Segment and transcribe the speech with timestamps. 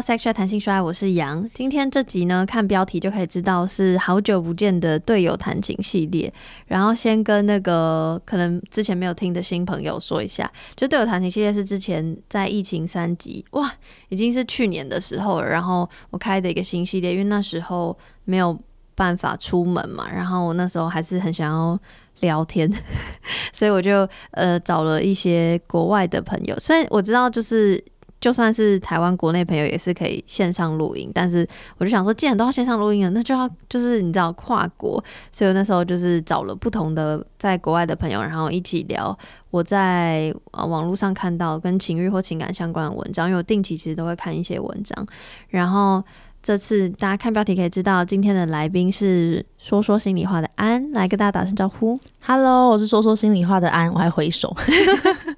[0.00, 1.48] Sexual 弹性说爱，我是杨。
[1.52, 6.32] 今天这集呢，看标题就可以知道是好久不见的队友弹琴系列。
[6.66, 13.70] 然后先跟那个可能之前没有听的新朋友说一下，就队友弹琴系列是之前在疫情三级，哇，
[14.08, 15.46] 已经是去年的时候了。
[15.46, 18.58] 然后我开的一个新系列，因为那时候没有
[18.94, 21.78] 办法出门嘛，然后我那时候还是很想要
[22.20, 22.72] 聊天，
[23.52, 26.58] 所以我就呃找了一些国外的朋友。
[26.58, 27.84] 虽然我知道就是。
[28.20, 31.46] 就算是台湾国内朋友也是可以线上录音，但是
[31.78, 35.02] 我就想说，既然都要线上录音了，那就要就是你知道跨国，
[35.32, 39.16] 所以那时候就是找了不同的在国外的朋友，然后一起聊
[39.50, 45.06] 我在呃网络上看到跟情欲或情感相关的文章，因为我定期其实都会看一些文章，
[45.48, 46.04] 然后
[46.42, 54.54] 这次大家看标题可以知道，今天的来宾是说说心里话的安，来跟大家打声招呼，Hello，我是说说心里话的安，我还回首。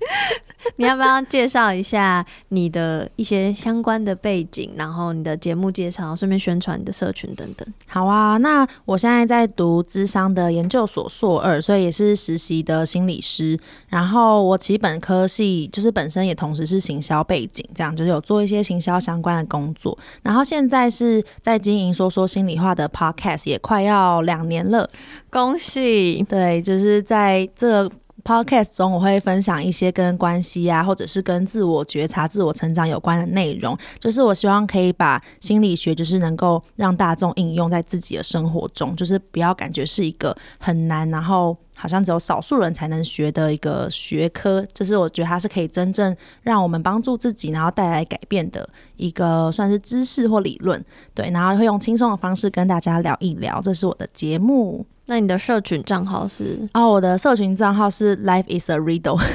[0.76, 7.66] 你要不要介绍一下你的一些相关的背景，然后你的节目介绍，顺便宣传你的社群等等？
[7.86, 13.58] 好啊，那我现在在读资商的研究所硕二，所以也是实习的心理师。
[13.88, 19.98] 然后我其实本科系就是本身也同时是行销背景，这样就是有做一些行销相关的工作。
[20.22, 24.88] 然后现在是在经营说说心里话的 Podcast，也快要两年了，
[25.30, 26.24] 恭喜！
[26.28, 27.90] 对，就是在这。
[28.24, 33.76] Podcast 中我会分享一些跟关系啊，或者是跟自我觉察、自我成长有关的内容。
[33.98, 44.64] 就是我希望可以把心理学，就是能够让大众应用在自己的生活中，就是不要感觉是一个很难，然后好像只有少数人才能学的一个学科。
[44.72, 50.82] 就是我觉得它是可以真正让我们帮助自己，然后带来改变的一个算是知识或理论。
[51.14, 53.60] 对，然后会用轻松的方式跟大家聊一聊。
[53.62, 54.86] 这是我的节目。
[55.12, 56.58] 那你的社群账号是？
[56.72, 59.20] 哦，我的社群账号是 Life is a Riddle。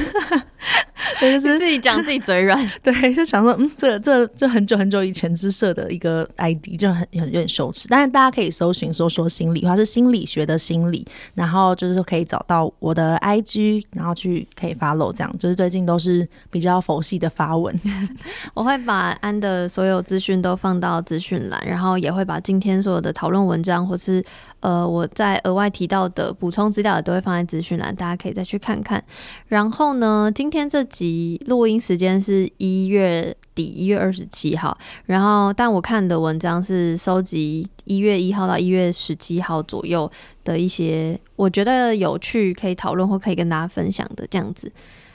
[1.20, 7.88] 对，就是自己讲自己嘴软， 对，就想说，嗯，这这这很久很久以前之设的一个 ID，就很很有点羞耻。
[7.90, 17.80] 但是大家可以搜寻说说心理，它是心理学的心理，然后就是说可以找到我的 IG，然后去可以 follow，这样就是最近都是比较佛系的发文。
[18.56, 24.24] 我会把安的所有资讯都放到资讯栏，然后也会把今天所有的讨论文章或是
[24.68, 29.02] 呃我在额外提到的补充资料也都会放在资讯栏，大家可以再去看看。
[29.48, 31.42] 然后呢，今天这集。
[31.48, 34.78] 录音时间是一月底，一月二十七号。
[35.06, 40.12] 然后，但我看的文章是收集一月一号到一月十七号左右
[40.44, 44.70] 的一些我觉得有趣、可以讨论或可以跟大家分享的这样子。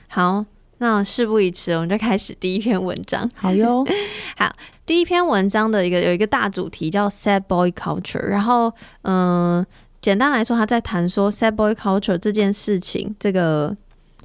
[0.09, 0.45] 好，
[0.83, 3.31] 那事不宜迟，我们就开始第一篇文章。
[3.37, 3.87] 好哟，
[4.37, 4.53] 好，
[4.85, 8.19] 第一篇文章的一个有一个大主题叫 “sad boy culture”。
[8.19, 9.65] 然后，嗯，
[10.01, 13.75] 简单来说，他在谈说 “sad boy culture” 这件事情，这个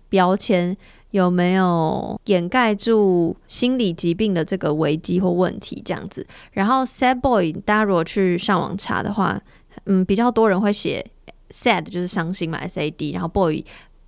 [0.10, 0.76] 标签。
[1.12, 5.82] 有没有掩盖住心理疾病的这个危机或问题？
[5.86, 9.40] 这样子，然后 sad boy，大家如果去上网查的话，
[9.86, 11.04] 嗯，比较多人会写
[11.50, 13.64] sad 就是伤心嘛，S A D，然后 boy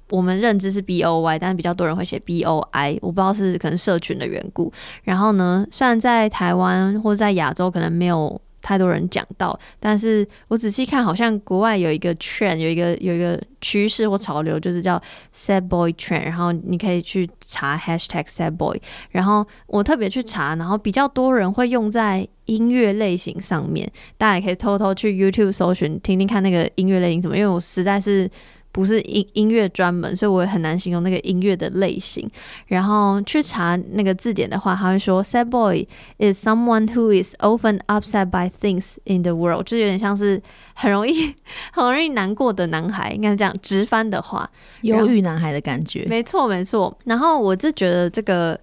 [0.09, 4.71] 我们认知是 B O Y，但是比较多人会写 B O I，我不知道是可能社群的缘故。
[5.03, 8.39] 然后呢，虽然在台湾或者在亚洲可能没有。
[8.61, 15.01] 太多人讲到，但是我仔细看，好像国外有一个 trend，有一个有一个趋势或潮流，就是叫
[15.33, 16.25] sad boy trend。
[16.25, 18.77] 然后你可以去查 hashtag sad boy。
[19.11, 23.89] 然后我特别去查，然后比较多人会用在音乐类型上面。
[24.17, 27.37] 大家也可以偷偷去 YouTube 搜寻，听听看那个音乐类型怎么。
[27.37, 28.29] 因为我实在是。
[28.71, 32.29] 不是音音乐专门，所以我也很难形容那个音乐的类型。
[32.67, 35.85] 然后去查那个字典的话，他会说，sad boy
[36.19, 40.41] is someone who is often upset by things in the world，就有点像是
[40.75, 41.33] 很容易
[41.73, 44.49] 很容易难过的男孩，应该是这样直翻的话，
[44.83, 46.05] 忧郁男孩的感觉。
[46.07, 46.95] 没错，没错。
[47.05, 48.59] 然后我就觉得这个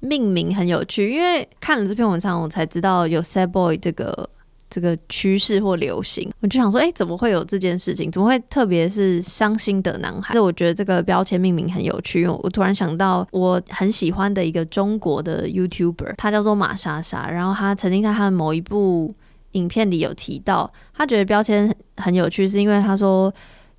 [0.00, 4.28] 命名很有趣，因为看了这篇文章，我才知道有 sad boy 这个。
[4.70, 8.08] 这个趋势或流行，我就想说，哎，怎么会有这件事情？
[8.10, 10.32] 怎么会特别是伤心的男孩？
[10.32, 19.12] 这我觉得这个标签命名很有趣，因为我突然想到我很喜欢的一个中国的 YouTuber，他叫做马莎莎，然后他曾经在他的某一部
[19.52, 23.34] 影片里有提到，他觉得标签很有趣，是因为他说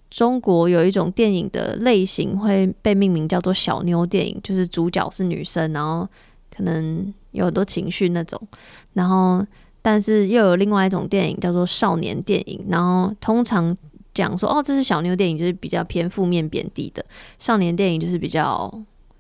[0.10, 6.06] 中国有一种电影的类型会被命名叫做小妞电影，就是主角是女生，然后
[6.54, 8.38] 可能有很多情绪那种，
[8.92, 9.48] 然后。
[9.82, 13.76] 但是又有另外一种电影叫做少年电影，然后通常
[14.14, 17.04] 讲说哦，这是小妞电影，就是比较偏负面贬低的；
[17.40, 18.72] 少年电影就是比较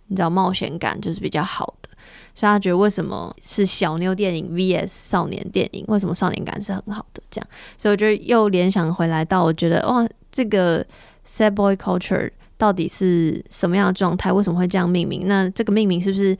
[0.08, 1.90] 你知道冒险感，就是比较好的。
[2.34, 5.84] 所以他觉得为什么是小妞电影 vs 少年电影？
[5.88, 7.22] 为什么少年感是很好的？
[7.30, 7.48] 这样，
[7.78, 10.86] 所以我觉得又联想回来到，我觉得哇，这个
[11.28, 14.31] sad boy culture 到底是什么样的状态？
[14.31, 15.24] 为什么会这样命名？
[15.25, 16.38] 那这个命名是不是？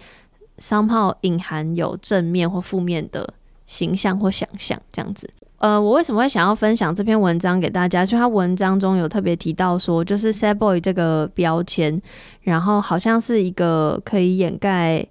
[0.58, 3.28] 商号隐含有正面或负面的
[3.72, 5.30] 形象或想象这样子。
[5.60, 8.06] 呃，我为什么会想要分享这篇文章给大家？
[8.06, 12.02] 就他文章中有特别提到说，就是 sad boy 这个标签，
[12.42, 15.06] 然后好像是一个可以掩盖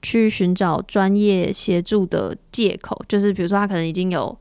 [0.00, 2.98] 去寻找专业协助的借口。
[3.06, 4.34] 就是比如说，他可能已经有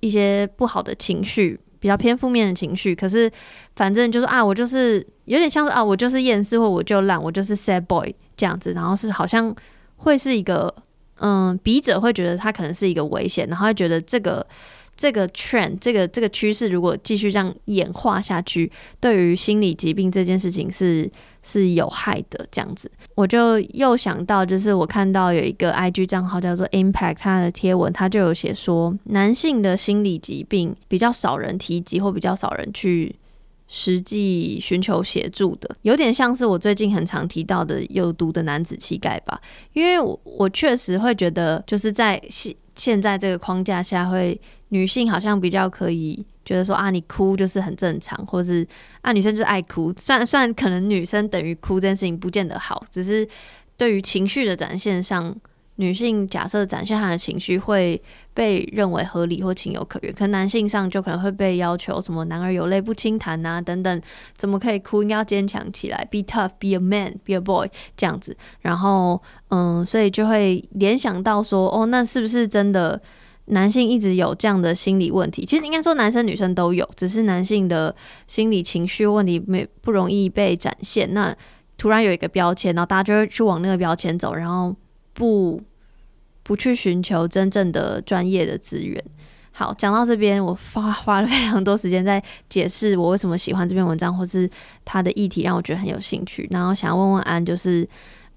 [0.00, 3.30] 一些不好的情绪，比较偏负面的情绪，可是
[3.76, 9.54] 反正就是啊，我就是有点像是啊，我就是厌世或我就烂，我就是 sad boy 这样子，然后是好像
[9.98, 10.74] 会是一个。
[11.20, 14.44] 嗯，笔者会觉得它可能是一个危险，然后会觉得这个
[14.96, 18.70] 这个 trend 这个这个趋势如果继续这样演化下去，
[19.00, 21.10] 对于心理疾病这件事情是
[21.42, 22.46] 是有害的。
[22.50, 33.14] 这样子，我就又想到，就是我看到有一个 IG 账号叫做 Impact，他的贴文他就有写说，男性的心理疾病比较少人提及，或比较少人去。
[33.76, 39.40] 实际寻求协助的，有点像是我最近很常提到的有毒的男子气概吧。
[39.72, 48.64] 因为我我确实会觉得，就是在现现在这个框架下，会女性好像比较可以觉得说啊，你哭就是很正常，或是
[49.00, 49.92] 啊，女生就是爱哭。
[49.96, 53.26] 虽然虽然可能女生等于哭这件事情不见得好，只是
[53.76, 55.34] 对于情绪的展现上。
[55.76, 58.00] 女性假设展现她的情绪会
[58.32, 64.00] 被认为合理或情有可原，可男性上就可能会被要求什么“男儿有泪不轻弹”啊等等，
[64.36, 65.02] 怎么可以哭？
[65.02, 68.36] 应该要坚强起来，be tough，be a man，be a boy 这样子。
[68.60, 73.00] 然后，嗯，所以就会联想到说，哦，那是不是真的
[73.46, 75.44] 男性一直有这样的心理问题？
[75.44, 77.92] 其实应该说男生女生都有，只是男性的
[78.28, 81.12] 心理情绪问题没不容易被展现。
[81.12, 81.36] 那
[81.76, 84.72] 突然有一个标签，然后大家就会去往那个标签走，然后。
[85.14, 85.62] 不
[86.42, 89.02] 不去寻求真正的专业的资源。
[89.56, 94.50] 好，讲到这边，我花花了非常多时间在解释我为什么喜欢这篇文章，或是
[94.84, 96.48] 他的议题让我觉得很有兴趣。
[96.50, 97.88] 然后想要问问安，就是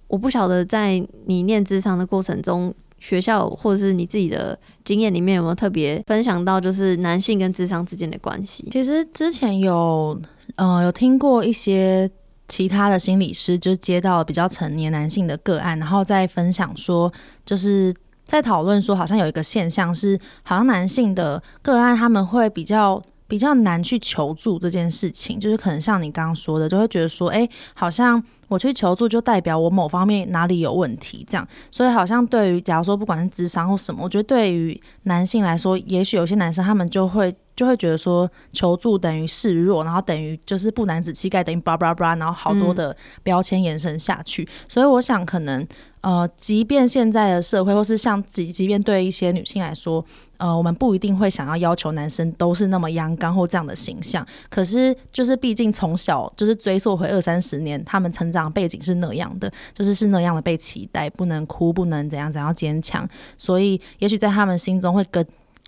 [0.08, 8.68] 我不晓得在你念智商的过程中，学校或者是你自己的经验里面有没有特别分享到，就是男性跟智商之间的关系。
[8.72, 10.22] 其实之前有
[10.56, 12.10] 呃有听过一些。
[12.48, 17.12] 其他的心理师就接到比较成年男性的个案，然后再分享说，
[17.46, 37.36] 就是在讨论说，好像有一个现象是，好像男性的个案他们会比较比较难去求助这件事情，就是可能像你刚刚说的，就会觉得说，哎，好像我去求助就代表我某方面哪里有问题，这样，所以好像对于假如说不管是智商或什么，我觉得对于男性来说，也许有些男生他们就会。
[37.58, 44.48] 就会觉得说求助等于示弱，然后等于就是不男子气概，等于叭叭叭，然后好多的标签延伸下去。
[44.70, 45.68] 所以我想，可能
[46.02, 50.06] 呃，即便现在的社会，或是像即即便对一些女性来说，
[50.38, 54.26] 呃，我们不一定会想要要求男生都是那么阳刚或这样的形象。
[54.50, 63.06] 可是，就是毕竟从小就是追溯回二三十年，他们成长背景是那样的，就是是那样的被期待，不能哭，不能怎样怎样坚强。
[63.36, 65.26] 所以，也许在他们心中会根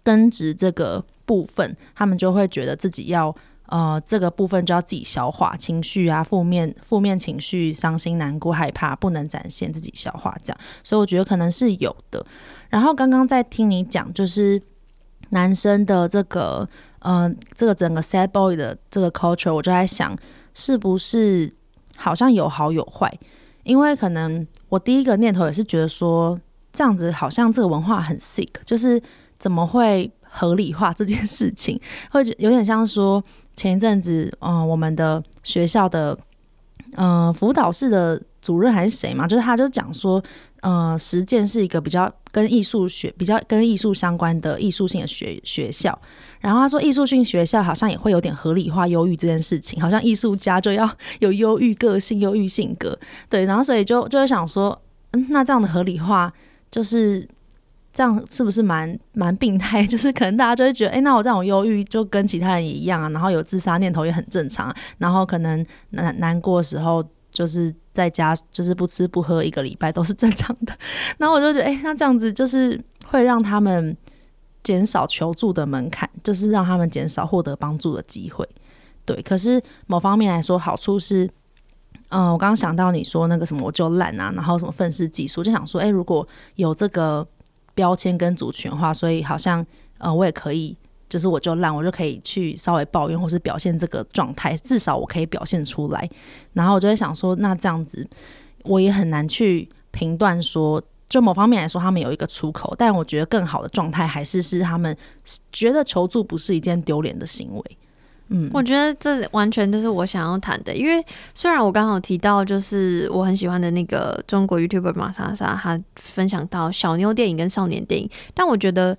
[0.09, 1.03] 增值这个。
[1.29, 3.35] 部分，他们就会觉得自己要
[3.67, 10.59] 呃，这个部分就要自己消化情绪啊，负面负面情绪，伤心、难过、害怕，不能展现自己消化这样。
[10.83, 12.25] 所以我觉得可能是有的。
[12.67, 14.59] 然后刚刚在听你讲，就是
[15.29, 16.67] 男生的这个
[16.97, 20.17] 呃，这个整个 sad boy 的这个 culture，我就在想，
[20.56, 21.53] 是不是
[21.95, 23.07] 好像有好有坏？
[23.61, 26.42] 因为可能我第一个念头也是觉得说，
[26.73, 28.99] 这样子好像这个文化很 sick，就是
[29.39, 30.11] 怎么会？
[30.31, 31.81] 合理化这件事情，
[32.13, 33.21] 会有点像说
[33.55, 36.15] 前一阵子，嗯，我们的学校的，
[36.97, 40.23] 嗯，辅导室的主任还是谁嘛，就是他就讲说，
[40.61, 45.99] 呃，实践是一个比较跟艺术学比较跟艺术相关的艺术性的学学校，
[46.39, 50.87] 然后他说艺术性学校好像也会有点合理化忧郁这件事情，好像艺术家就要
[51.21, 52.95] 有忧郁个性、忧郁性格，
[53.27, 54.79] 对，然后所以就就会想说，
[55.13, 56.31] 嗯，那这样的合理化
[56.69, 57.27] 就是。
[57.91, 59.85] 这样是不是蛮蛮病态？
[59.87, 70.73] 就是可能大家就会觉得，哎，那我这种忧郁就跟其他人也一样啊，然后有自杀念头也很正常，然后可能难难过的时候就是在家就是不吃不喝一个礼拜都是正常的。
[71.17, 73.97] 然后我就觉得，哎，那这样子就是会让他们
[74.63, 78.47] 减少求助的门槛，就是让他们减少获得帮助的机会。
[79.03, 81.27] 对，可是某方面来说，好处是，
[82.09, 87.27] 嗯，我刚刚想到你说那个什么我就懒啊，然后什么愤世嫉俗，就想说，哎，如果有这个。
[87.80, 89.66] 标签跟族群化，所以好像
[90.00, 90.76] 呃，我也可以，
[91.07, 96.09] 就是我就烂，我就可以去稍微抱怨或是表现这个状态，至少我可以表现出来。
[96.52, 98.06] 然后我就会想说，那这样子
[98.64, 104.94] 我也很难去评断说，就某方面来说，他们有一个出口，但我觉得更好的状态还是是他们
[105.54, 107.78] 觉得求助不是一件丢脸的行为。
[108.31, 118.95] 嗯，我觉得这完全就是我想要谈的，因为虽然我刚好提到就是我很喜欢的那个中国 YouTuber 马莎莎，她分享到小妞电影跟少年电影，但我觉得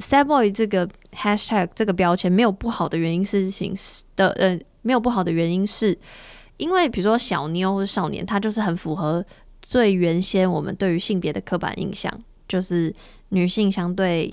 [0.00, 5.96] sad boy 这个 hashtag 这个标签没有不好的原因事情是的，呃，没有不好的原因是
[6.56, 9.22] 因为比如说小妞或者少年，他就是很符合
[9.60, 12.10] 最原先我们对于性别的刻板印象，
[12.48, 12.94] 就是
[13.28, 14.32] 女性相对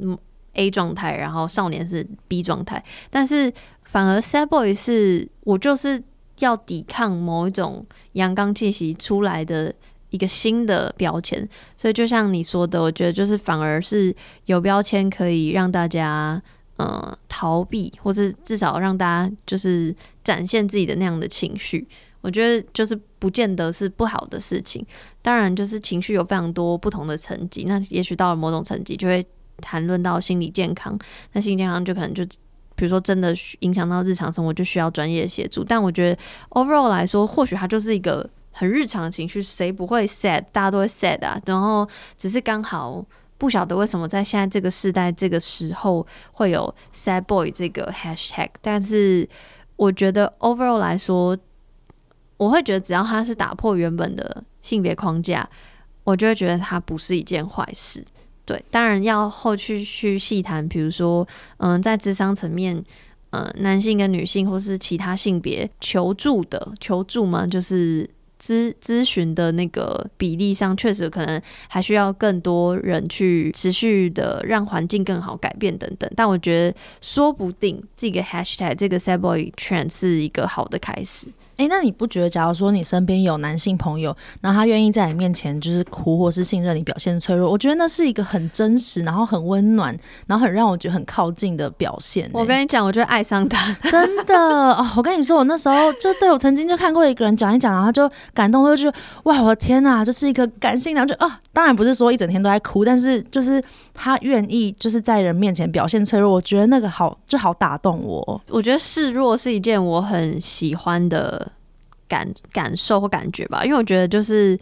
[0.00, 0.16] 嗯
[0.56, 3.52] A 状态，然后少年是 B 状态，但是
[3.84, 6.02] 反而 sad boy 是我就是
[6.40, 7.82] 要抵抗某一种
[8.12, 9.72] 阳刚气息出来的
[10.10, 14.14] 一个新的标签，所以就像你说的，我觉得就是反而是
[14.46, 16.40] 有标签可以让大家
[16.76, 21.86] 呃逃避，或是至少让大家就是展现自己的那样的情绪。
[22.22, 24.84] 我觉得就是不见得是不好的事情，
[25.22, 29.24] 当然就是情绪有非常多不同的层级，那也许到了某种层级就会
[29.58, 30.98] 谈论到心理健康，
[31.32, 32.24] 那心理健康就可能就
[32.74, 35.64] 比如说真的影响到日常生活，就需要专业的协助。
[35.64, 40.44] 但我觉得 overall 来说，或许它就是一个很日常的情绪，谁不会 sad？
[40.52, 41.40] 大家都会 sad 啊。
[41.46, 43.04] 然后只是刚好
[43.38, 48.48] 不晓得为什么在现在这个时代、这个时候会有 sad boy 这个 hashtag。
[48.60, 49.26] 但是
[49.76, 51.36] 我觉得 overall 来说，
[52.36, 55.48] 我会觉得只要它是打破原本的性别框架，
[56.04, 58.04] 我就会觉得它不是一件坏事。
[58.46, 61.26] 对，当然要后续去细谈，比如说，
[61.56, 62.82] 嗯，在智商层面，
[63.30, 68.08] 呃，男性跟女性或是其他性别求助的求助嘛，就是
[68.40, 76.08] 咨咨询的那个比例上，确实可能还需要更多人去持续的让环境更好改变等等。
[76.14, 81.26] 但我觉得，说不定这个 hashtag 这个 sad boy trend 是一个好的开始。
[81.56, 89.96] 哎，那你不觉得，假如说你身边有男性朋友，然后他愿意在你面前就是哭，或是信任你，表现脆弱，我觉得那是一个很真实，然后很温暖，
[90.26, 92.28] 然后很让我觉得很靠近的表现。
[92.32, 94.86] 我跟你讲，我就爱上他，真的哦！
[94.96, 103.62] 我跟你说，我那时候就对我曾经就看过一个人讲一讲，然后就感动，就觉得哇，我的天哪，这是一个感性，然后就啊，当然不是说一整天都在哭，但是就是
[103.94, 108.40] 他愿意就是在人面前表现脆弱，我觉得那个好就好打动我。
[108.48, 111.45] 我觉得示弱是一件我很喜欢的。
[112.08, 114.58] 感感受或感觉吧，因为我觉得就是，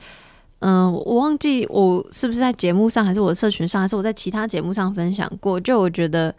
[0.61, 5.61] 嗯，我忘记我是不是在节目上，还是我的社群上，还是我在其他节目上分享过。
[5.61, 6.35] 就我觉得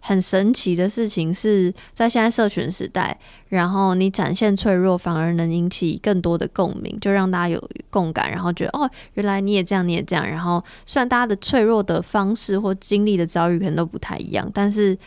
[0.00, 3.16] 很神奇的事情是在现在社群时代，
[3.48, 10.28] 然后你展现脆弱，反而能引起更多的共鸣，就让大家有共感，然后觉得哦，原来你也这样，你也这样。
[10.28, 14.98] 然后虽然大家的脆弱的方式或经历的遭遇可能都不太一样，但是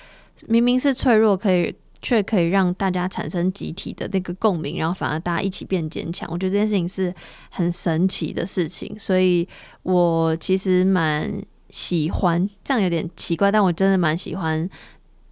[0.47, 1.75] 明明是脆弱，可以。
[2.01, 6.27] 却可以让大家产生集体的那个共鸣，然后反而大家一起变坚强。
[6.31, 7.13] 我觉得这件事情是
[7.51, 9.47] 很神奇的事情，所以
[9.83, 11.31] 我其实蛮
[11.69, 12.49] 喜欢。
[12.63, 14.67] 这样有点奇怪，但我真的蛮喜欢。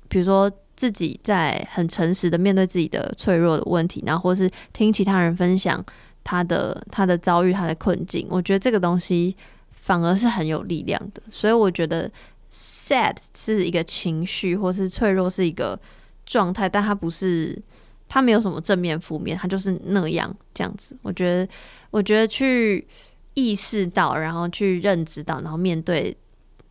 [0.08, 5.84] 比如说自己在很诚实的面对自己的脆弱的问题，然后或是听其他人分享
[6.24, 9.36] 他的他的遭遇、他的困境，我觉得这个东西
[9.72, 11.22] 反而是很有力量的。
[11.32, 12.10] 所以我觉得
[12.52, 15.80] sad 是一个情绪，或是脆弱是一个。
[16.30, 17.60] 状态，但他不是，
[18.08, 20.96] 他没有什么正面负面，他就是那样这样子。
[21.02, 21.52] 我觉得，
[21.90, 22.88] 我觉得去
[23.34, 26.16] 意识到，然后去认知到，然后面对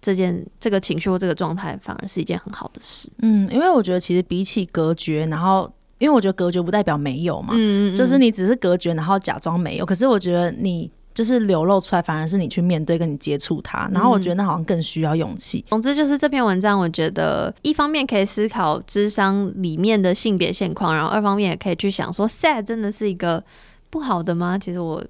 [0.00, 3.10] 这件这个情绪或这个状态，反而是一件很好的事。
[3.18, 9.84] 嗯，因为我觉得其实比起隔绝，然后因为我觉得隔绝不代表没有嘛，嗯嗯，就是你只是隔绝，然后假装没有。
[9.84, 10.88] 可是我觉得你。
[11.18, 15.64] 就是流露出来，反而是你去面对跟你接触它，然后我觉得那好像更需要勇气。
[15.66, 23.42] 总之就是这篇文章，我觉得一方面可以思考智商里面的性别现况，然后二方面也可以去想说，sad 真的是一个
[23.90, 24.56] 不好的吗？
[24.56, 25.04] 其实我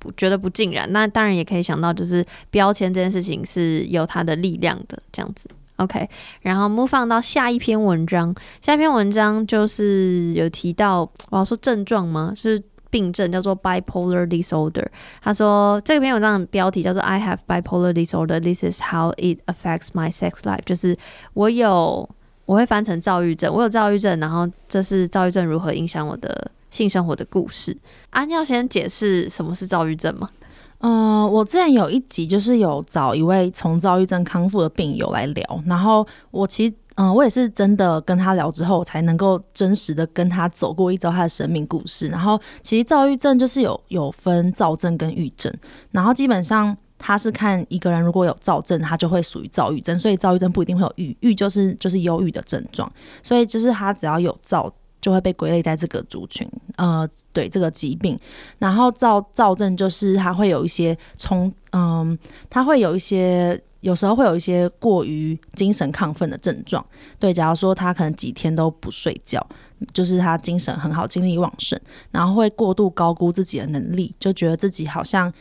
[0.00, 0.90] 不觉得不尽然。
[0.92, 5.48] 那当然也可以想到，就是标签这件事情是有它的力量的，这样子。
[5.76, 6.08] OK，
[6.40, 12.32] 然后 move 放到下一篇文章，下一篇文章就是有提到，我要说症状吗？
[12.34, 12.60] 是。
[12.96, 14.86] 病症叫做 bipolar disorder。
[15.20, 18.40] 他说这篇文章的标题叫做 I have bipolar disorder.
[18.40, 20.62] This is how it affects my sex life。
[20.64, 20.96] 就是
[21.34, 22.08] 我有，
[22.46, 23.52] 我会翻成躁郁症。
[23.52, 27.76] 我有躁郁症，然后这是躁郁症如何影响我的性生活的故事。
[28.08, 30.30] 啊，你要先解释什么是躁郁症吗？
[30.78, 36.74] 嗯，我之前有一集就是有找一位从躁郁症康复的病友来聊，然后我其实。
[36.96, 42.08] 嗯，我也是真的跟他聊之后，才能够真实的跟他走过一遭他的生命故事。
[42.08, 45.52] 然后，其实躁郁症就是有有分躁症跟郁症，
[45.90, 54.72] 然后基本上他是看一个人如果有躁症，他就会属于躁郁症，所以躁郁症不一定会有郁，郁就是就是忧郁的症状，所以就是他只要有躁。
[54.98, 58.18] 就会被归类在这个族群，呃，对这个疾病。
[58.58, 62.18] 然后躁躁症就是它会有一些冲，嗯，
[62.50, 66.84] 它会有一些有时候会有一些过于精神亢奋的症状。
[67.18, 69.44] 对，假如说他可能几天都不睡觉，
[69.92, 71.78] 就是他精神很好，精力旺盛，
[72.10, 75.32] 然后会过度高估自己的能力，就觉得自己好像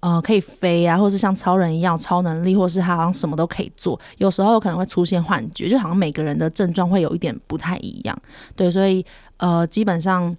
[0.00, 3.98] 呃可以飞啊，或是像超人一样超能力，或是他好像什么都可以做。
[4.18, 8.16] 有时候可能会出现幻觉，就好像每个人的症状会有一点不太一样。
[8.54, 9.04] 对，所以
[9.38, 10.36] 呃，基本上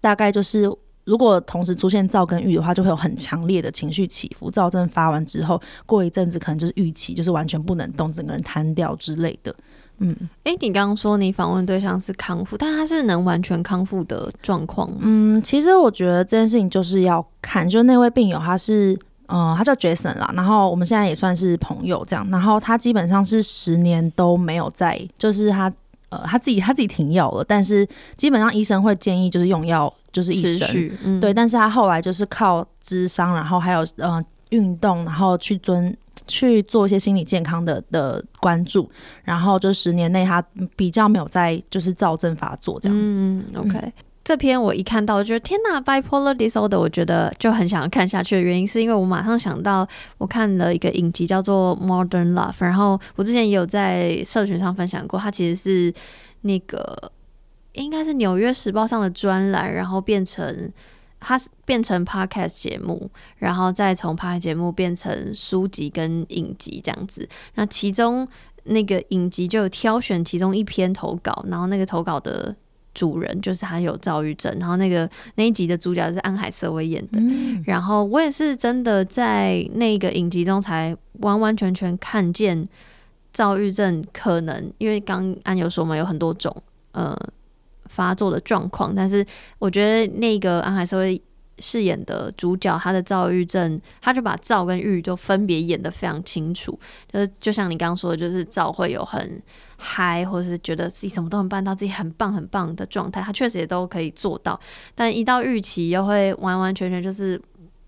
[0.00, 0.70] 大概就是。
[1.10, 4.48] 如果同时出现躁跟郁的话，就会有很强烈的情绪起伏。
[4.48, 9.52] 躁症发完之后，过一阵子可能就是郁期，就是完全不能动，整个人瘫掉之类的。
[9.98, 14.98] 嗯，哎，你刚刚说你访问对象是康复，但他是能完全康复的状况吗？
[15.00, 25.70] 嗯，其实我觉得这件事情就是要看，就那位病友他是，嗯，他叫 Jason 啦，然后我们现在也算是朋友这样，然后他基本上是十年都没有在，就是他，
[26.08, 27.86] 呃，他自己他自己停药了，但是
[28.16, 29.92] 基本上医生会建议就是用药。
[30.12, 38.90] 就是一生，对，但是他后来就是靠智商，然后还有呃运动，然后去遵去做一些心理健康的的关注，
[39.22, 43.14] 然后就十年内他比较没有在就是躁症发作这样子。
[43.16, 43.92] 嗯，OK，
[44.24, 49.86] 这篇我一看到，我觉得天呐，bipolar disorder，我觉得就很想要看下去的原因，是因为我马上想到
[50.18, 55.94] 我看了一个影集叫做 Modern Love，然后我之前也有在社群上分享过，它其实是
[56.40, 57.12] 那个。
[57.72, 60.72] 应该是《纽约时报》上的专栏，然后变成
[61.20, 67.28] 它变成 podcast 节目，然后再从 podcast 节目变成书籍跟影集这样子。
[67.54, 68.26] 那其中
[68.64, 72.54] 那个影集就有挑选其中一篇投稿，然后那个投稿的
[72.92, 77.20] 主人就是他有躁郁症，然后那个那一集的主角是安海瑟薇演的。
[77.64, 82.66] 然后我也是真的在那个影集中才完完全全看见
[83.32, 86.54] 躁郁症可能，因为刚安有说嘛，有很多种，
[86.92, 87.16] 呃。
[87.90, 89.26] 发作的状况，但是
[89.58, 91.20] 我觉得那个安海瑟薇
[91.58, 96.78] 饰演的主角，他的躁郁症，他就把躁跟郁就分别演得非常清楚。
[97.12, 99.42] 就是就像你刚刚说的，就是躁会有很
[99.76, 104.58] 嗨，或者是觉得自己什么都能办到，自己很棒很棒的状态，他确实也都可以做到。
[104.94, 107.40] 但一到预期，又会完完全全就是。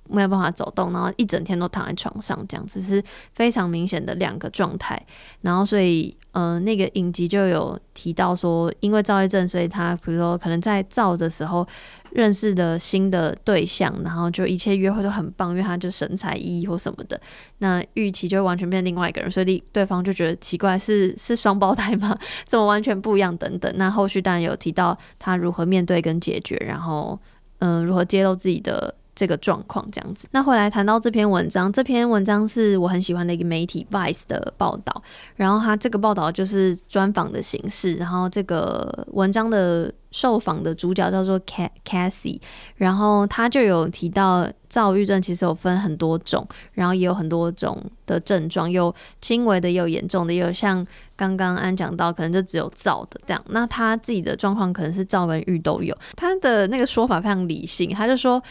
[0.09, 3.03] 没有办法走动，然后一整天都躺在床上，这样子是
[3.35, 5.01] 非常明显的两个状态。
[5.41, 11.67] 然后，所以，嗯，那个影集就有提到说，因为躁郁症，所以他比如说可能在躁的时候
[12.11, 17.19] 认识的新的对象，然后就一切约会都很棒，因为他就神采奕奕或什么的。
[17.59, 22.19] 那预期就完全变另外一个人，所以对方就觉得奇怪，是是双胞胎吗？
[22.47, 23.35] 怎么完全不一样？
[23.37, 23.73] 等等。
[23.77, 27.19] 那后续当然有提到他如何面对跟解决，然后，
[27.61, 28.95] 嗯，如何揭露自己的。
[29.15, 35.03] 这个状况这样子，那后来谈到这篇文章，这篇文章是我很喜欢的一个媒体 Vice 的报道，
[35.37, 42.41] 然后他这个报道就是专访的形式，然后这个文章的受访的主角叫做 Cassie，
[42.77, 50.85] 然后他就有提到躁郁症其实有分很多种，然后也有很多种的症状，有轻微的，也有严重的，也有像
[51.17, 53.45] 刚刚安讲到，可能就只有躁的这样。
[53.51, 58.43] 那他自己的状况可能是躁跟郁都有，他的那个说法非常理性，他就说。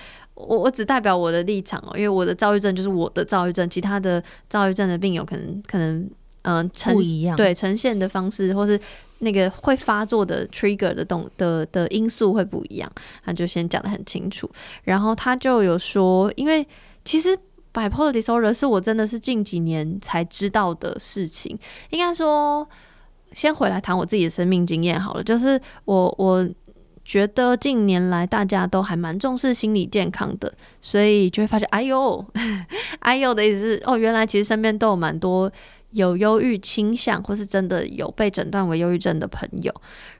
[0.47, 6.09] 我我只代表我的立场哦，因为我的躁郁症就是我的躁郁症，其他的躁郁症的病友可能可能
[6.43, 6.95] 嗯呈
[7.37, 8.79] 对呈现的方式，或是
[9.19, 12.91] 那个会发作的 trigger 的动的的因素会不一样，
[13.23, 14.49] 他就先讲的很清楚。
[14.83, 16.67] 然后他就有说，因为
[17.05, 17.37] 其实
[17.73, 21.57] bipolar disorder 是我真的是近几年才知道的事情。
[21.91, 22.67] 应该说，
[23.33, 26.47] 先回来谈我自己的生命经验好了，就是我我。
[27.11, 32.25] 觉得近年来大家都还蛮重视心理健康的，所以就会发现，哎呦，
[32.99, 35.51] 哎呦的意思是，哦，原来其实身边都有蛮多
[35.89, 39.73] 有忧郁倾向，或是真的有被诊断为忧郁症的朋友，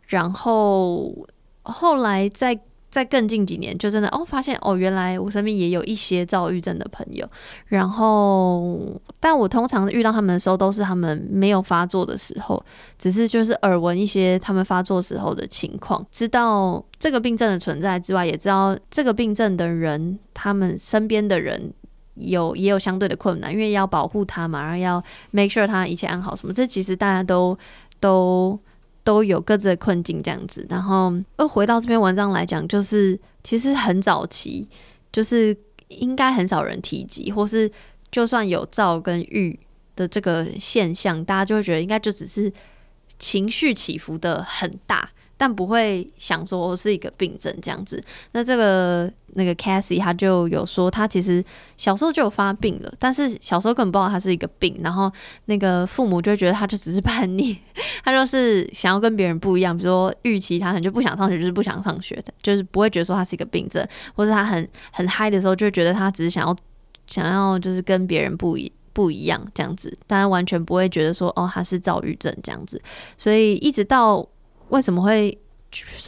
[0.08, 1.16] 然后
[1.62, 2.60] 后来在。
[2.92, 7.26] 在更近几年，就真的哦，发现哦，原来我身边也有一些躁郁症的朋友。
[7.68, 8.78] 然后，
[9.22, 12.62] 但我通常遇到他们的时候，都是他们没有发作的时候，
[13.00, 21.74] 只是就是耳闻一些他们发作时候的情况，知道这个病症的存在之外，也知道这个病症的人，他们身边的人
[22.16, 25.02] 有也有相对的困难，因为要保护他嘛，然后要
[25.32, 27.58] make sure 他一切安好什么，这其实大家都
[28.02, 28.60] 都。
[29.04, 30.66] 都有各自的困境，这样子。
[30.70, 34.68] 然后又回到这篇文章来讲，就是其实很早期，
[35.12, 35.56] 就是
[35.88, 37.72] 应该很少人提及，或是
[38.12, 39.60] 就算有躁跟郁
[39.96, 42.52] 的这个现象，大家就会觉得应该就只是
[43.20, 45.10] 情绪起伏的很大。
[45.42, 48.00] 但不会想说我是一个病症这样子。
[48.34, 51.44] 那这个那个 Cassie 他就有说，他其实
[51.78, 54.80] 小时候就有发病了，但是小时候根本不知道他是一个病。
[54.84, 55.12] 然后
[55.46, 57.58] 那个父母就觉得他就只是叛逆，
[58.06, 66.56] 他就是想要跟别人不一样，比如说预期他很就不想上学，就是不想上学的，就是不会觉得说他是一个病症，或者他很很嗨的时候，就觉得他只是想要
[67.08, 72.80] 想要就是跟别人不一不一样这样子，但完全不会觉得说哦他是躁郁症这样子，
[73.18, 74.24] 所以一直到
[74.72, 75.38] 为什么会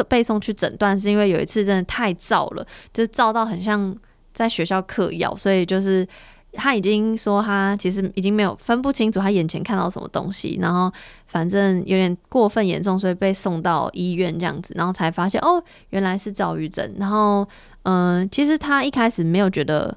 [0.10, 3.96] 被送去诊断，是因为有一次真的太躁了，就是躁到很像
[4.34, 6.06] 在学校嗑药，所以就是
[6.54, 10.92] 他已经说他其实已经没有分不清楚他眼前看到什么东西，然后
[11.28, 17.48] 反正有点过分严重，所以被送到医院这样子，然后才发现哦原来是躁郁症，然后
[17.84, 19.96] 嗯其实他一开始没有觉得。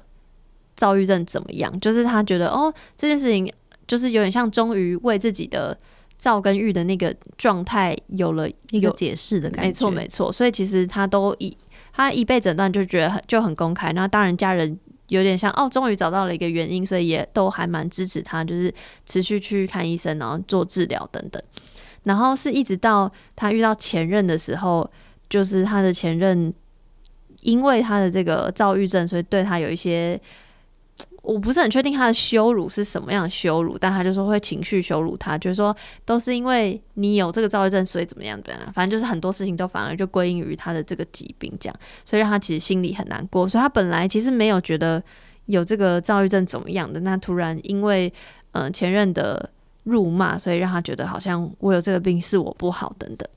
[0.79, 1.79] 躁郁症怎么样？
[1.79, 3.51] 就是他觉得哦，这件事情
[3.87, 5.75] 就是有点像终于为自己的
[6.17, 9.67] 躁跟玉的那个状态有了一个解释的感觉。
[9.67, 10.31] 没错，没错。
[10.31, 11.55] 所以其实他都一
[11.93, 13.93] 他一被诊断就觉得很就很公开。
[13.93, 14.77] 那当然家人
[15.09, 18.73] 有点像哦，终于找到了一个原因，所以也都还蛮支持他，就是
[19.05, 21.41] 持续去看医生，然后做治疗等等。
[22.03, 24.89] 然后是一直到他遇到前任的时候，
[25.29, 26.53] 就是他的前任
[27.41, 30.19] 因为他的这个躁郁症，所以对他有一些。
[31.27, 43.45] 我不是很确定他的羞辱是什么样的羞辱，但他就说会情绪羞辱他，就是说都是因为你有这个躁郁症，所以怎么样怎么样，反正就是很多事情都反而就归因于他的这个疾病，这样，所以让他其实心里很难过。
[43.45, 45.03] 所以他本来其实没有觉得
[45.47, 48.13] 有这个躁郁症怎么样的，那突然因为
[48.53, 49.49] 嗯前任的
[49.83, 53.27] 辱骂，所以让他觉得好像我有这个病是我不好等等。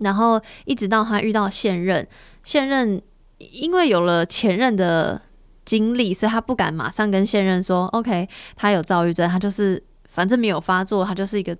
[0.00, 2.04] 然后一直到他遇到现任，
[2.42, 3.00] 现任
[3.38, 5.22] 因为有了前任的。
[5.64, 11.56] 经历，所以他不敢马上跟现任说，OK，他有躁郁症，他就是反正没有发作，他就是一个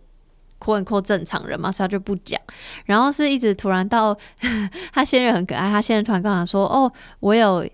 [0.59, 2.41] 扩扩正常人嘛，所以他就不讲。
[2.85, 4.17] 然后是一直突然到
[4.93, 7.69] 他现任很可爱，他现任突然跟他说，哦，我有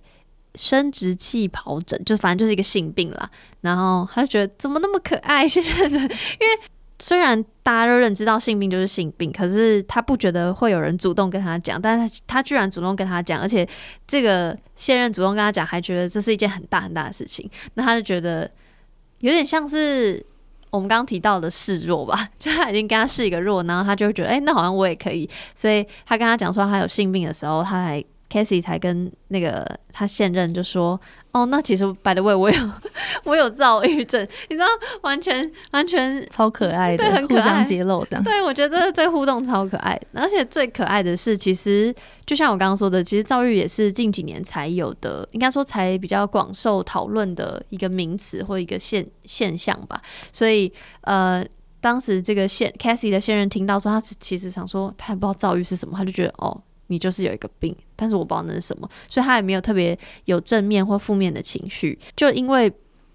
[0.55, 3.31] 生殖器疱疹，就是反正就是一个性病啦。
[3.61, 6.61] 然后他就觉得怎么那么可爱，现任的，因为。
[7.03, 13.67] 虽然大家都认知到性病就是性病，可是他不觉得会有人主动跟他讲，但是他他居然主动跟他讲，而且
[14.07, 18.49] 这个现任主动跟他讲，还觉得这是一件很大很大的事情，那他就觉得
[19.21, 20.25] 有点像是
[20.71, 30.99] 我们刚刚提到的示弱吧， 就他已经跟他示一个弱，然后他就觉得，哎，那好像我也可以，所以他跟他讲说他有性病的时候，他还 k a s e y 才跟那个他现任就说。
[31.33, 32.71] 哦，那其实 by the way 我有
[33.23, 34.67] 我有躁郁症，你知道，
[35.03, 38.25] 完全完全超可爱的，对，很可爱，揭露这样。
[38.25, 41.95] 对，我觉得这互动超可爱，而且最可爱的是，其实
[42.27, 49.97] 就像我刚刚说的，其实躁郁也是近几年才有的，应该说才比较广受讨论的一个名词或一个现现象吧。
[50.33, 51.45] 所以，呃，
[51.81, 56.61] 当时这个现 c a s i e 的现任听到说，他其实想说，他也不知道躁郁是什么，他就觉得哦。
[56.91, 62.71] 你就是有一个病，但是我不知道那是什么，所以他也没有特别有正面或负面的情绪，就因为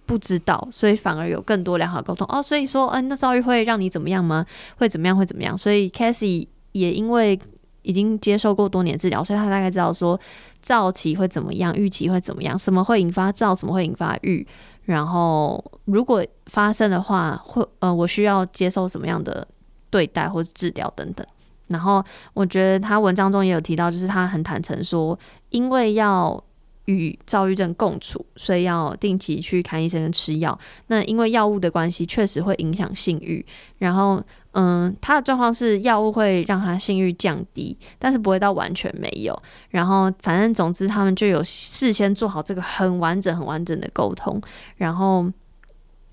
[0.06, 2.42] 不知道，所以反而有更多良好沟通哦。
[2.42, 4.46] 所以说，嗯，那遭遇会让你怎么样吗？
[4.78, 5.18] 会怎么样？
[5.18, 5.58] 会怎么样？
[5.58, 7.38] 所以 c a s i e 也因为
[7.82, 10.20] 已经接受过多年治疗，所以他大概知道说
[10.62, 14.46] 躁期会怎么样，预期会怎么样，什么会引发躁，什么会引发郁，
[14.84, 19.48] 然后如果发生的话，会呃，我需要接受什么样的
[19.90, 21.26] 对待或者治疗等等。
[21.67, 25.17] 然后我觉得他文章中也有提到，就是他很坦诚说，
[25.49, 26.43] 因为要
[26.86, 30.58] 与躁郁症共处，所以要定期去看医生吃药。
[30.88, 33.43] 那因为药物的关系，确实会影响性欲。
[33.80, 39.36] 然后，嗯，他的状况是药物会让他性欲降低，但是不会到完全没有。
[39.69, 44.39] 然后，反正总之，他们就有事先做好这个很完整、很完整的沟通。
[44.75, 45.25] 然后，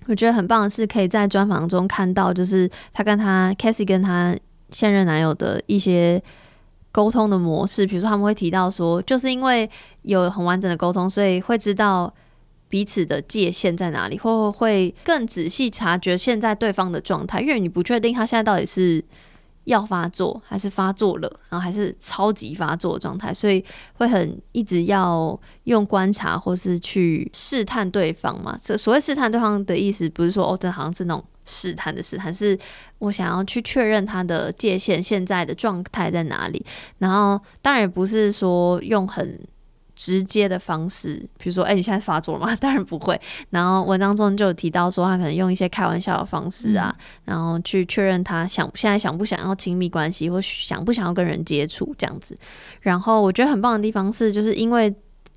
[0.07, 4.35] 我觉得很棒的是，可以在专访中看到，就是他跟他 c a s i e 跟他。
[4.73, 6.21] 现任男友的一些
[6.91, 9.69] 沟通的模式，比如说他们会提到说，就是因为
[10.01, 12.13] 有很完整的沟通，所以会知道
[12.67, 19.01] 彼此的界限在哪里，或会更仔细察觉现在对方的状态，因为你不确定他现在到底是。
[19.65, 28.57] 要发作还是发作了，然后还是超级发作的状态，所以会很一直要用观察或是去试探对方嘛。
[28.57, 32.57] 所所谓试探对方的意思，不是说哦，这好像是那种试探的试探，是
[32.99, 36.65] 我想要去确认他的界限现在的状态在哪里。
[36.99, 39.39] 然后当然也不是说用很。
[39.95, 42.53] 直接的方式，比如说，哎，你现在发作了吗？
[42.59, 43.17] 当然不会。
[43.51, 46.93] 然后文章中就有提到说，他可能用一些开玩笑的方式啊，
[47.25, 52.35] 然后去确认他想现在想不想要亲密关系，或想不想要跟人接触这样子。
[52.81, 54.91] 然后我觉得很棒的地方是，就是因为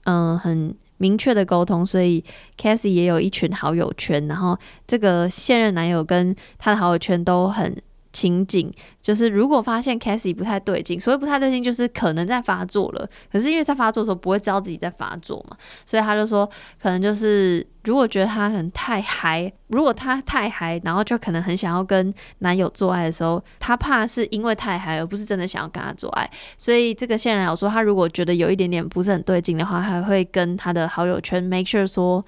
[0.05, 2.25] 嗯很明确的沟通，所以
[2.59, 7.77] Cassie 也有一群好友圈，然后这个现任男友跟他的好友圈都很。
[8.17, 13.07] 情景就是，如果发现 Cassie 不太对劲，所谓不太对劲，就是可能在发作了。
[13.31, 16.49] 可是因为在发作的时候不会知道自己在发作嘛，所以他就说，
[16.81, 26.29] 可能就是如果觉得他可能太嗨，如果他太嗨，然后就可能很想要跟男友做爱的时候，他怕是因为太嗨，而不是真的想要跟他做爱。
[26.57, 32.25] 所以这个现任有说，他如果觉得有一点点不是很对劲的话，还会跟他的好友圈 make sure 说。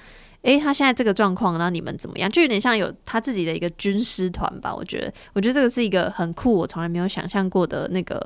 [0.48, 2.30] 诶，他现在这个状况，那你们怎么样？
[2.30, 4.74] 就有点像有他自己的一个军师团吧。
[4.74, 8.18] 我觉得，我觉得这个是一个很酷，我从来没有想象过的那个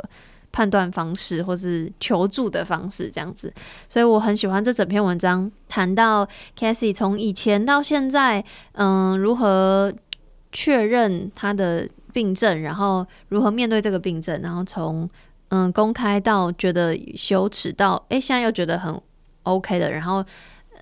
[0.53, 3.53] 判断方式，或是求助的方式，这样子。
[3.89, 6.25] 所以我很喜欢这整篇文章，谈到
[6.57, 9.93] Cassie 从以前到现在，嗯，如何
[10.53, 15.11] 确认他的病症，然后如何面对这个病症，然后从
[15.49, 19.01] 嗯公开到觉得羞耻，到诶，现在又觉得很
[19.43, 20.25] OK 的，然后。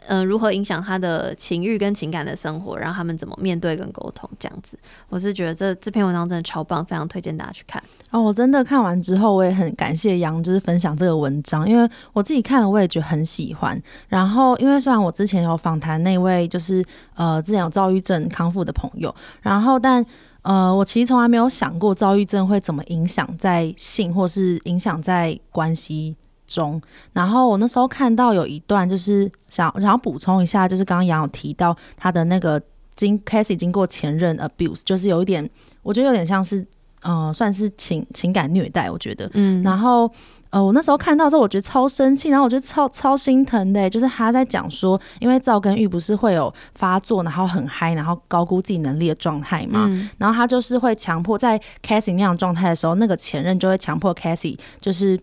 [0.08, 7.82] 嗯，如何影响他的情欲跟情感的生活，然后他们怎么面对跟沟通，这样子，我是觉得这这篇文章真的超棒，非常推荐大家去看。
[8.10, 13.80] 哦，我真的看完之后，我也很感谢杨，就是分享这个文章，因为我自己看了，我也觉得很喜欢。
[14.08, 16.84] 然后，因为虽然我之前有访谈那位就是
[17.14, 20.04] 呃之前有躁郁症康复的朋友，然后但
[20.42, 26.16] 呃我其实从来没有想过躁郁症会怎么影响在性或是影响在关系。
[26.50, 26.82] 中，
[27.12, 32.60] 然后我那时候看到有一段，就是想想要补充一下，就是刚刚杨有提到他的那个
[32.96, 35.48] 经 Cassie 经过前任 abuse，就是有一点，
[35.82, 36.66] 我觉得有点像是，
[37.02, 40.10] 呃，算是情情感虐待，我觉得，嗯，然后
[40.50, 55.18] 呃，我那时候看到之后，我觉得超生气，然后我觉得超超心疼的，就是他在讲说，因为赵根玉不是会有发作，然后很嗨，然后高估自己能力的状态嘛，然后他就是会强迫在 Cassie 那样状态的时候，那个前任就会强迫 Cassie 就是。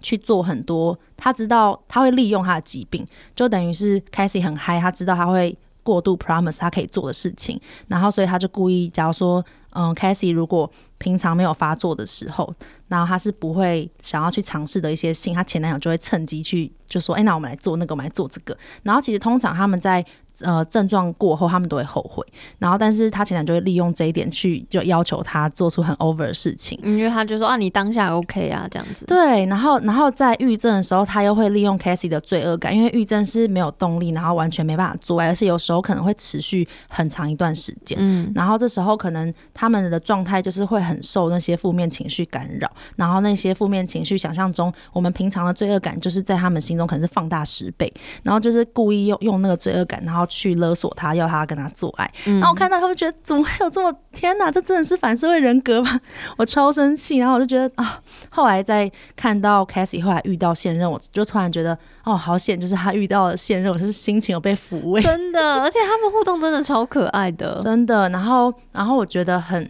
[0.00, 12.54] 去做很多，他知道他会利用他的疾病，就等于是 Casey 很嗨，他知道他会过度 promise 他可以做的事情，然后所以他就故意，假如说，嗯，Casey 如果平常没有发作的时候，
[12.88, 20.04] 然后他是不会想要去尝试的一些性，他前男友就会趁机去就说，哎，那我们来做那个，我们来做这个，然后其实通常他们在。
[20.42, 22.24] 呃，症状过后他们都会后悔，
[22.58, 29.04] 然后但是他前男就会利用这一点去就要求他做出很 over 的事情，因为他就说啊，你当下 OK 啊这样子。
[29.06, 37.98] 对，然后然后在郁症的时候，他又会利用 Casey 的罪恶感，因为郁症是没有动力，然后完全没办法做爱，而且有时候可能会持续很长一段时间。
[38.00, 50.27] 嗯，然后这时候可能他们的状态就是会很受那些负面情绪干扰，然后那些负面情绪想象中我们平常的罪恶感就是在他们心中可能是放大十倍，然后就是故意用用那个罪恶感，然后。
[50.28, 56.00] 去勒索他，要他跟他做爱，然后我看到他会觉得怎么会有这么天哪，这真的是反社会人格吗？
[56.38, 68.08] 我超生气，然后我就觉得啊，后来在看到 Cassie 后来遇到现任，我就突然觉得哦，好险，就是他遇到了现任，我是心情有被抚慰，真的， 而且他们互动真的超可爱的，真的。
[68.10, 69.68] 然后，然后我觉得很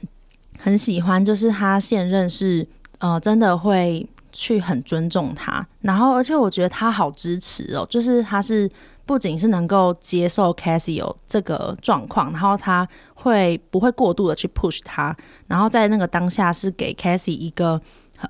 [0.59, 2.67] 很喜欢，就是他现任是
[2.99, 8.71] 呃，真的会去很尊重他，然后而且我觉得他好支持哦，就是他是。
[9.09, 15.17] 不仅是能够接受 Cassie 有这个状况，然后他会不会过度的去 push 他，
[15.47, 17.81] 然后在那个当下是给 Cassie 一个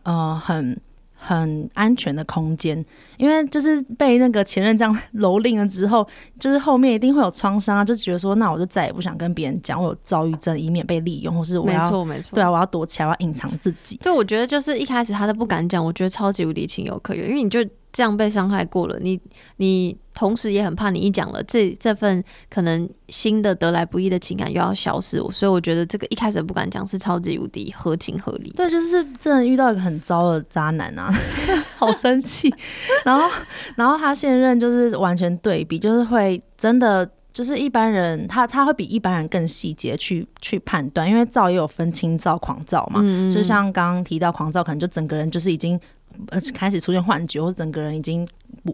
[0.04, 0.80] 呃很
[1.12, 2.82] 很安全的空间，
[3.16, 6.06] 因为就是被那个前任这样蹂躏了之后，
[6.38, 13.96] 就是后面一定会有创伤，就觉得说那我就再也不想跟别人讲我有躁郁症，以免被利用，或是我要没错没错，对啊，我要躲起来，我要隐藏自己。
[13.96, 17.58] 对，我觉得就是一开始他都不敢讲，我觉得超级无敌情有可原，因为你就。
[17.98, 19.20] 这样被伤害过了，你
[19.56, 28.50] 你同时也很怕你一讲了，这这份可能新的得来不易的情感又要消失，所以我觉得这个一开始不敢讲是超级无敌合情合理。
[28.50, 31.12] 对，就是真的遇到一个很糟的渣男啊，
[31.76, 32.54] 好生气。
[33.04, 33.28] 然后
[33.74, 45.76] 然后他现任就是完全对比，就是会真的就是一般人他他会比一般人更细节去去判断，因为躁也有分轻躁狂躁嘛，就像刚刚提到狂躁，可能就整个人就是已经。
[46.30, 48.26] 呃，开始出现幻觉，或者整个人已经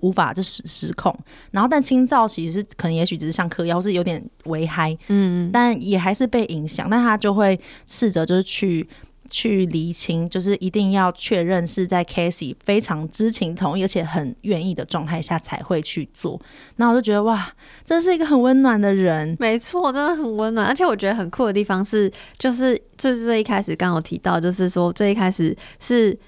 [0.02, 1.14] 无法就失失控。
[1.50, 6.88] 然后，但清照其实是可能，也许只是像嗑药，是有点微嗨，嗯，但也还是被影响。
[6.90, 8.88] 但他就会试着就是去
[9.28, 16.40] 去厘清，就是一定要确认是在 Casey 非常知情同意，而且很愿意的状态下才会去做。
[16.76, 17.52] 那我就觉得哇，
[17.85, 19.37] 真是一个很温暖的人。
[19.38, 20.66] 没错，真的很温暖。
[20.66, 26.18] 而且我觉得很酷的地方是，就是最最一开始刚好提到，就是说最一开始是。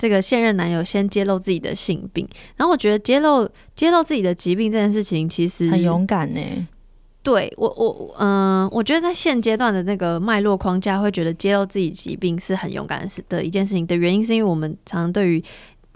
[0.00, 6.40] 这个现任男友先揭露自己的性病，然后我觉得揭露揭露自己的疾病这件事情其实很勇敢呢。
[7.22, 15.44] 对我我嗯，我觉得在现阶段的那个脉络框架，会觉得揭露自己疾病是很勇敢的的一件事情的原因，是因为我们常常对于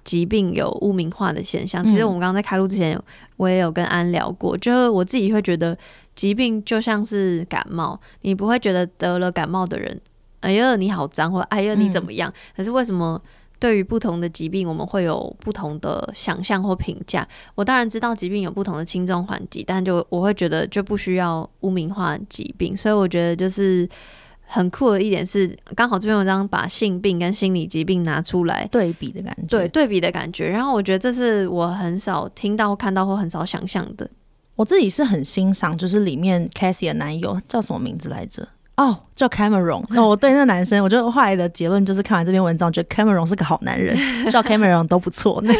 [0.04, 1.82] 疾病有污名化的现象。
[1.86, 3.00] 其实我们刚刚在开录之前，
[3.38, 5.74] 我也有跟安聊过，就是我自己会觉得
[6.14, 9.98] 疾病就像是感冒，你不会觉得得了感冒的人，
[10.40, 12.30] 哎呀你好脏，或哎呀你怎么样？
[12.54, 13.18] 可是为什么？
[13.64, 17.26] 对于不同的疾病，我们会有不同的想象或评价。
[17.54, 22.76] 我当然知道疾病有不同的轻重缓急，但就我会觉得就不需要污名化疾病。
[22.76, 23.88] 所以我觉得就是
[24.42, 30.46] 很酷的一点是，刚好这篇文章把性病跟心理疾病拿出来对比的感觉，对对比的感觉。
[30.46, 34.06] 然后我觉得这是我很少听到、看到或很少想象的。
[34.56, 38.46] 我自己是很欣赏，就是里面 Cassie 的男友叫什么名字来着？
[38.76, 39.84] 哦，叫 Cameron。
[39.90, 43.96] 那 我对那个男生，我觉得后来的结论就是看完这篇文章，觉得 Cameron 是个好男人，
[44.32, 45.40] 叫 Cameron 都不错。
[45.42, 45.54] 那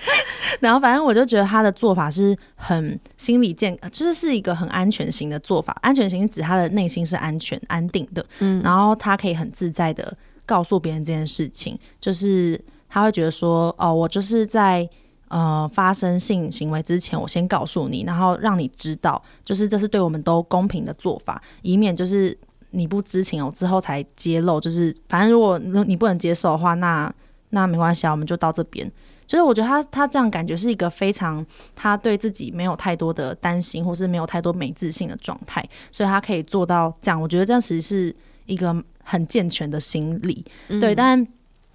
[0.60, 5.76] 然后反正我就觉得他的做法是很心理健，就是是一个很安全型的做法。
[5.82, 14.88] 安全型指他的内心是安全、安定的，嗯，然后他可以很自在的告诉别人这件事情，就是他会觉得说，哦，我就是在。
[15.28, 22.36] 呃，发生性行为之前，我先告诉你，然后让你知道，就是这是对我们都公平的做法，以免就是
[22.74, 24.60] 你不知情哦，之后才揭露。
[24.60, 27.12] 就是反正如果你不能接受的话，那
[27.50, 28.90] 那没关系啊，我们就到这边。
[29.26, 37.20] 就是我觉得他他这样感觉是一个非常他对自己没有太多的担心，或是没有太多没自信的状态，所以他可以做到这样。
[37.20, 38.14] 我觉得这样其实是
[38.46, 40.94] 一个很健全的心理，对。
[40.94, 41.26] 但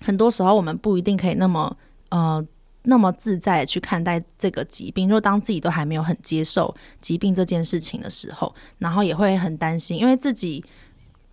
[0.01, 1.75] 很多时候我们不一定可以那么
[2.09, 2.45] 呃。
[2.83, 10.63] 那么自在的去看待这个疾病，就当自己都还没有很接受疾病这件事情的时候，然后也会很担心，因为自己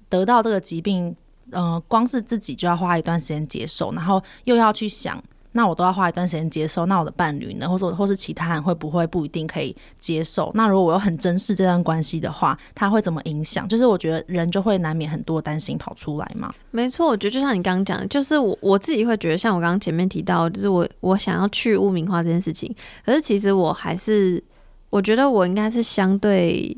[0.08, 1.14] 得到这个疾病，
[1.52, 5.22] 嗯，光是自己就要花一段时间接受，然后又要去想。
[5.52, 10.50] 那我都要花一段时间接受，那我的伴侣呢，或者或是其他人会不会不一定可以接受？
[10.52, 13.66] 那如果我又很珍视这段关系的话，他会怎么影响？
[13.66, 16.52] 就是我觉得人就会难免很多担心跑出来嘛。
[16.72, 22.70] 没错，我觉得就像你刚刚讲的，就是我我自己会觉得，像我刚刚前面提到，就是我我想要去污名化这件事情，
[23.06, 24.44] 可是其实我还是
[24.90, 26.76] 我觉得我应该是相对。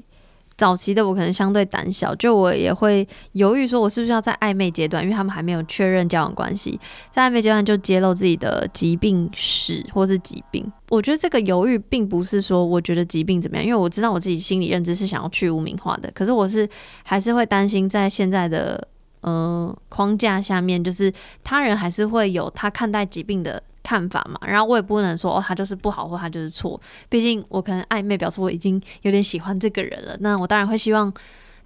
[0.58, 6.78] 早期的我可能相对胆小，就我也会犹豫，说我是不是要在暧昧阶段，因为他们还没有确认交往关系，
[7.10, 10.70] 在暧昧阶段就揭露自己的疾病史或是疾病。
[10.88, 16.68] 我觉得这个犹豫并不是说我觉得疾病怎么样，因为我知道我自己心理认知是想要去污名化的，可是我是
[17.04, 18.84] 还是会担心在现在的
[19.20, 21.12] 呃框架下面，就是
[21.44, 23.62] 他人还是会有他看待疾病的。
[23.82, 31.12] 看法嘛，然后我也不能说哦，他就是不好或他就是错，毕竟我可能暧昧表示我已经有点喜欢这个人了，那我当然会希望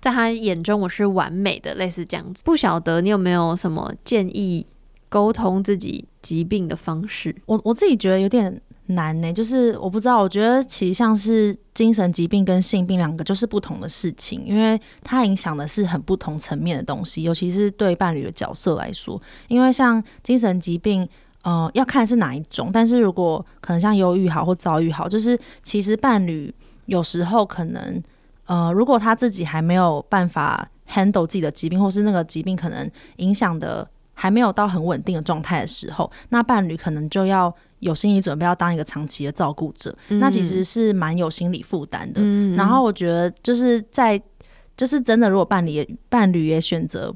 [0.01, 2.43] 在他眼中我是完美的，类似这样子。
[2.45, 4.65] 不晓得你有没有什么建议
[5.09, 7.35] 沟通自己疾病的方式？
[7.47, 21.09] 我我自己觉得有点难呢，就是我不知道，我觉得其实像是精神疾病跟性病两个就是不同的事情，因为它影响的是很不同层面的东西，尤其是对伴侣的角色来说，因为像精神疾病。
[21.43, 26.55] 呃，要看是哪一种，但是如果可能像忧郁好或躁郁好，就是其实伴侣
[26.87, 28.01] 有时候可能，
[28.47, 42.23] 呃，如果他自己还没有办法 handle 自己的疾病，或是那个疾病可能影响的还没有到很稳定的状态的时候，那伴侣可能就要有心理准备，要当一个长期的照顾者，那其实是蛮有心理负担的。
[42.55, 44.21] 然后我觉得就是在，
[44.77, 47.13] 就是真的，如果伴侣伴侣也选择。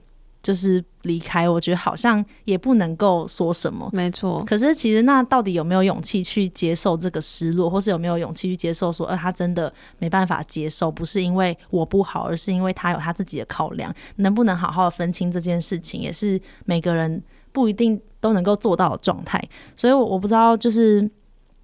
[0.46, 4.44] 就是离开，我觉得好像也不能够说什么，没错。
[4.44, 19.42] 可是其实那到底有没有勇气去接受这个失落，或是有没有勇气去接受说，呃，他真的没办法接受，不是因为我不好，而是因为他有他自己的考量，能不能好好的分清这件事情，也是每个人不一定都能够做到的状态。
[19.74, 21.02] 所以，我我不知道就是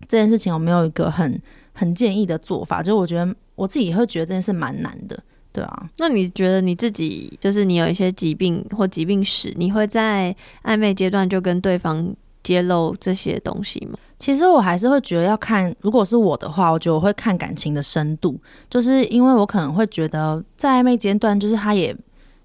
[0.08, 1.40] 这件事情有没有一个很
[1.72, 5.22] 很建议的做法，就我觉得我自己会觉得这件事蛮难的。
[5.52, 10.34] 对啊，那你觉得你自己就是你有一些疾病或疾病史，你会在
[10.64, 13.98] 暧昧阶段就跟对方揭露这些东西吗？
[14.18, 21.94] 其实我还是会觉得要看，如果是我的话，我觉得我会看感情的深度，就是因为我可能会觉得在暧昧阶段，就是他也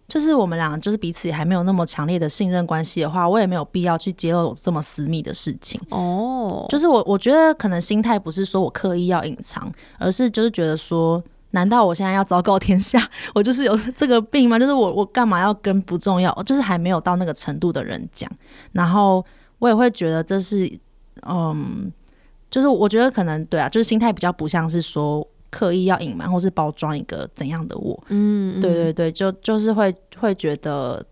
[0.10, 5.80] 就是我们俩就是彼此也还没有那么强烈的信任关系的话，我也没有必要去揭露这么私密的事情。
[5.92, 11.24] 哦，就是我我觉得可能心态不是说我刻意要隐藏，而是就是觉得说。
[11.52, 14.60] 难道我现在要昭告天下， 我就是有这个病吗？
[14.60, 18.30] 就是我我干嘛要跟不重要，就是还没有到那个程度的人讲？
[18.74, 19.26] 然后
[19.60, 20.70] 我也会觉得这是，
[21.28, 21.92] 嗯，
[22.52, 28.04] 就是我觉得可能对啊，就是心态比较不像是说刻意要隐瞒或是包装一个怎样的我。
[28.10, 31.06] 嗯，对对对，就就是会会觉得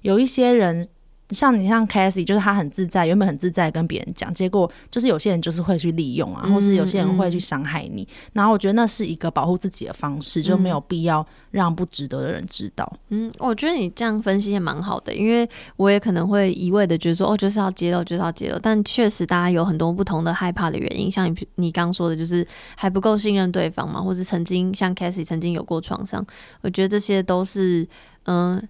[0.00, 0.88] 有一些人。
[1.32, 8.06] 像你像 Cassie，就是他很自在，原本很自在跟别人讲，结果就是有些人就是会去利用啊，或是有些人会去伤害你。
[8.32, 12.90] 然后我觉得那是一个保护自己的方式，就没有必要让不值得的人知道。
[13.08, 18.58] 嗯，我觉得你这样分析也蛮好的，因为我也可能会一味的觉得说，哦，就是要揭露，就是要揭露。
[18.60, 22.46] 但确实大家有很多不同的害怕的原因，像你你刚说的，就是
[22.76, 26.24] 还不够信任对方嘛，或是曾经像 Cassie 曾经有过创伤，
[26.60, 27.88] 我觉得这些都是
[28.24, 28.62] 嗯。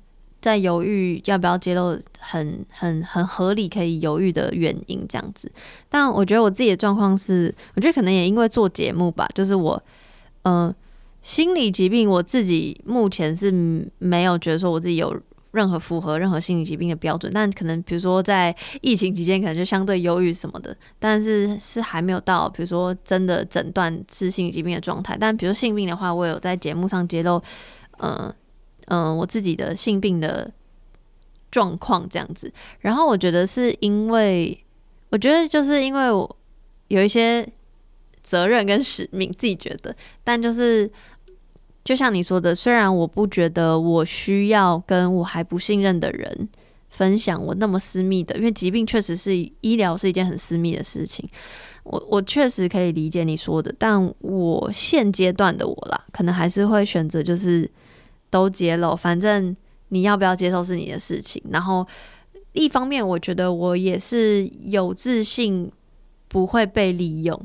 [0.43, 5.51] 在犹豫要不要揭露，很很很合理，可以犹豫的原因这样子。
[5.89, 9.83] 但我觉得我自己的状况是，我觉得可能也因为做节目吧，就是我，
[10.43, 10.75] 嗯，
[11.23, 15.17] 心理疾病，我自己目前是没有觉得说我自己有
[15.53, 25.17] 任何符合任何心理疾病的标准，但可能比如说在疫情期间，可能就相对忧郁什么的，但是是还没有到比如说真的诊断是心理疾病的状态。
[25.21, 27.41] 但比如性病的话，我有在节目上揭露，
[27.99, 28.35] 嗯
[28.87, 30.51] 嗯，我自己的性病的
[31.51, 32.53] 状况这样子。
[32.81, 34.59] 然后我觉得是因为，
[35.11, 36.37] 我觉得就是因为我
[36.89, 37.47] 有一些
[38.23, 40.91] 责任跟使命，自己觉得，但就是。
[41.85, 46.49] 就像你说的，虽然我不觉得我需要跟我还不信任的人
[46.91, 51.29] 分享我那么私密的，因为疾病确实是医疗是一件很私密的事情。
[51.83, 57.69] 我我确实可以理解你说的，但我现阶段的我啦，可能还是会选择就是
[58.33, 59.55] 都揭露，反正
[59.91, 61.41] 你要不要接受是你的事情。
[61.51, 61.87] 然后
[62.53, 65.71] 一方面，我觉得我也是有自信
[66.29, 67.39] 不会被利用。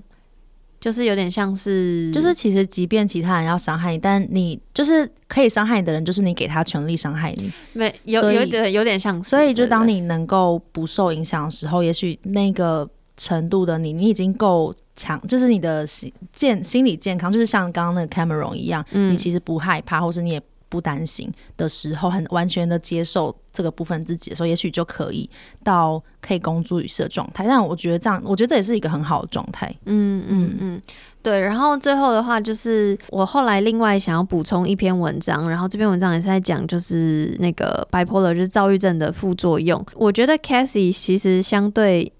[0.80, 7.52] 就是有点像是，就是其实即便其他人要伤害你，但你就是可以伤害你的人，就是你给他权利伤害你。
[7.74, 20.42] 没有有点有点像，所以就当你能够不受影响的时候，也许那个程度的你，你已经够强，就是你的心健心理健康，就是像刚刚那个 Cameron 一样，你其实不害怕，或是你也。
[20.70, 25.30] 不担心的时候，很完全的接受这个部分自己的时候，也许就可以
[25.63, 27.45] 到可以公诸于世的状态。
[27.47, 29.74] 但我觉得这样，我觉得这也是一个很好的状态。
[29.86, 30.82] 嗯嗯嗯，
[31.22, 31.39] 对。
[31.39, 39.84] 然后最后的话，就是我后来另外想要补充一篇文章，然后这篇文章也是在讲，就是那个 bipolar 就是躁郁症的副作用。
[39.95, 42.11] 我觉得 Cassie 其实相对。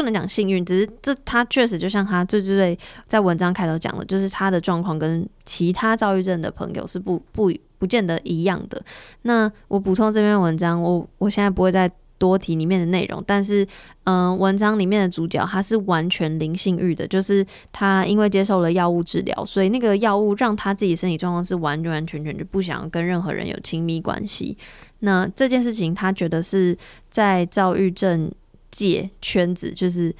[0.00, 8.82] 不能讲幸运，只是这他确实就像他最最最在文章开头讲的，就是他的状况跟其他躁郁症的朋友是不不不见得一样的。
[9.22, 13.66] 那我补充这篇文章，我我现在不会再多提里面的内容，但是
[14.04, 24.56] 嗯，文章里面的主角他是完全零性欲的，就是他因为接受了药物治疗，所以那个药物让他自己身体状况是完完全全就不想跟任何人有亲密关系。
[25.00, 26.76] 那这件事情他觉得是
[27.10, 28.30] 在躁郁症。
[28.70, 30.14] 界圈子就是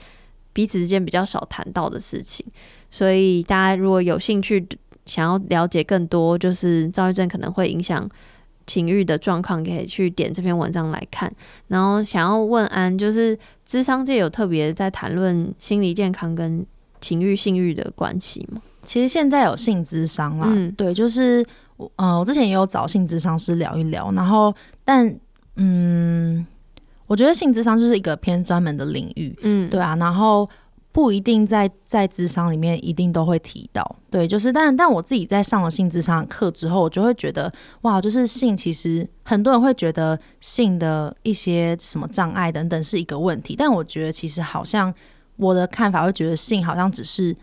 [0.53, 2.45] 彼此之间比较少谈到的事情，
[2.91, 4.67] 所以大家如果有兴趣
[5.07, 8.09] 想要了解更多，就是躁郁症可能会影响
[8.67, 11.33] 情欲的状况，可以去点这篇文章来看。
[11.69, 16.65] 然后想要问安，就是智商界有特别在谈论心理健康跟
[17.01, 18.61] 情欲性欲的关系吗？
[18.83, 21.45] 其实现在有性智商啦，嗯对，就是
[21.77, 25.19] 我呃，我之前也有找性智商师聊一聊，然后但
[25.57, 26.47] 嗯。
[27.11, 30.49] 我觉得性智商就是一个偏专门的领域，嗯，对啊，然后
[30.93, 44.95] 不一定在在智商里面一定都会提到，对，就是但但我自己在上了性智商课之后，我就会觉得哇，就是性其实很多人会觉得性的一些什么障碍等等是一个问题，但我觉得其实好像
[45.35, 47.37] 我的看法会觉得性好像只是。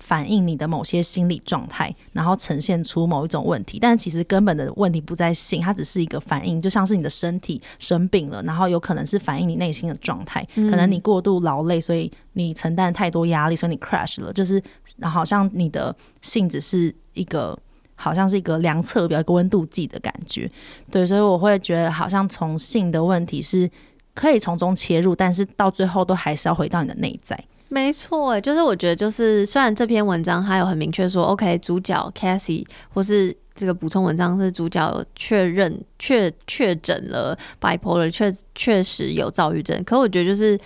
[0.00, 14.60] 反映你的某些心理状态，然后呈现出某一种问题，但其实根本的问题不在性，它只是一个反应，就像是你的身体生病了，然后有可能是反映你内心的状态，可能你过度劳累，所以你承担太多压力，所以你 crash 了，就是
[15.02, 17.56] 好像你的性只是一个，
[17.94, 20.50] 好像是一个量测表、一个温度计的感觉，
[20.90, 23.70] 对，所以我会觉得好像从性的问题是
[24.14, 27.38] 可以从中切入，但是到最后都还是要回到你的内在。
[27.72, 39.80] 没错，就是我觉得，就是虽然这篇文章它有很明确说，OK，主角 Cassie 或是这个补充文章是主角确认确确诊了 bipolar，确确实有躁郁症。
[39.84, 40.58] 可我觉得，就是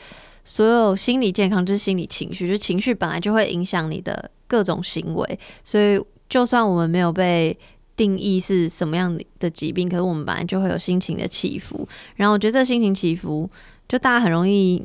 [0.45, 5.39] 所有心理健康就是心理情绪，就情绪本来就会影响你的各种行为。
[5.63, 7.55] 所以，就算我们没有被
[7.99, 11.87] 定义是什么样的疾病，可是我们本来就会有心情的起伏。
[12.17, 13.47] 然后，我觉得这心情起伏，
[13.87, 14.83] 就大家很容易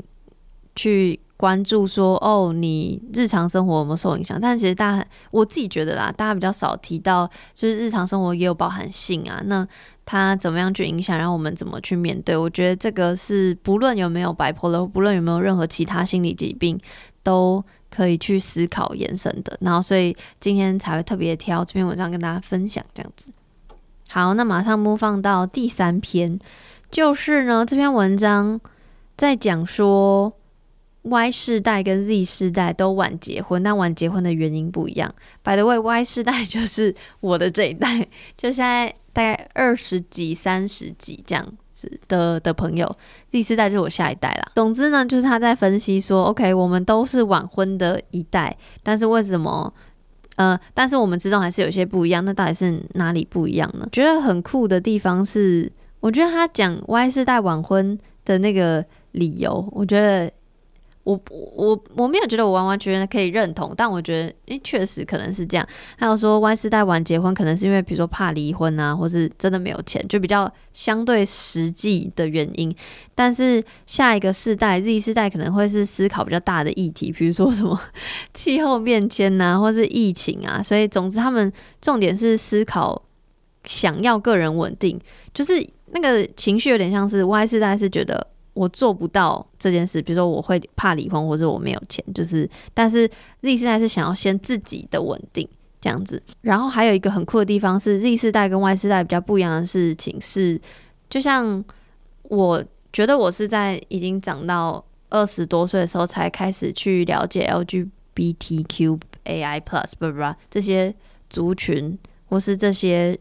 [0.75, 1.17] 去。
[1.39, 4.37] 关注说哦，你日常生活有没有受影响？
[4.41, 7.25] 但其实大家我自己觉得啦，大家比较少提到，
[7.55, 9.41] 就是日常生活也有包含性啊。
[9.45, 9.65] 那
[10.05, 11.17] 它怎么样去影响？
[11.17, 12.35] 然后我们怎么去面对？
[12.35, 16.77] 我觉得这个是不论有没有白破了，不论有没有任何其他心理疾病，
[17.23, 19.57] 都可以去思考延伸的。
[19.61, 23.31] 然后所以今天才会特别挑这篇文章跟大家分享这样子。
[24.09, 26.37] 好，那马上播放到第三篇，
[26.91, 28.59] 就是呢这篇文章
[29.15, 30.33] 在讲说。
[31.03, 35.13] Y 世代跟 Z 世代都晚结婚，但晚结婚的原因不一样。
[35.43, 38.05] By the way，Y 世代就是我的这一代，
[38.37, 42.93] 就现在大概二十几、三十几这样子的的朋友。
[43.31, 44.51] Z 世代就是我下一代啦。
[44.55, 49.73] 总之呢，就是他在分析说，OK，我们都是晚婚的一代，但是为什么？
[50.35, 52.23] 呃，但是我们之中还是有些不一样。
[52.25, 53.87] 那到底是哪里不一样呢？
[53.91, 55.71] 觉得很酷的地方是，
[56.01, 58.83] 我觉得他讲 Y 世代晚婚的那个
[59.13, 60.29] 理由，我觉得。
[61.09, 61.19] 我
[61.55, 65.67] 我我没有觉得我完完全全可以认同，但我觉得诶，确实可能是这样。
[65.97, 72.71] 还有说 Y 世代晚结婚，可能是因为比如说怕离婚啊，或是真的没有钱，就比较相对实际的原因。
[73.15, 77.79] 但是下一个世代 Z 世代可能会是思考比较大的议题，比如说什么
[78.33, 80.61] 气候变迁呐，或是疫情啊。
[80.61, 81.51] 所以总之，他们
[81.81, 83.01] 重点是思考
[83.65, 84.99] 想要个人稳定，
[85.33, 88.27] 就是那个情绪有点像是 Y 世代是觉得。
[88.53, 93.09] 我做不到这件事，比如说我会怕离婚，或者我没有钱，就是，但是
[93.41, 95.47] Z 世代是想要先自己的稳定
[95.79, 96.21] 这样子。
[96.41, 100.59] 然后还有一个很酷的地方是，Z 世代跟 Y 世代比较不一样的事情是，
[101.09, 101.63] 就像
[102.23, 110.93] 我觉得我是在已经长到二十多岁的时候才开始去了解 LGBTQ AI Plus 不不不这些
[111.29, 111.97] 族群
[112.27, 113.17] 或是这些。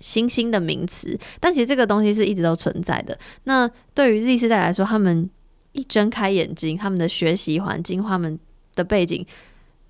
[0.00, 3.18] 新兴的名词，但其实这个东西是一直都存在的。
[3.44, 5.28] 那对于 Z 世代来说，他们
[5.72, 8.38] 一睁开眼睛，他们的学习环境、他们
[8.74, 9.24] 的背景，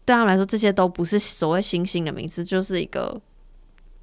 [0.05, 3.21] 对他们来说，这些都不是所谓新兴的名词，就是一个，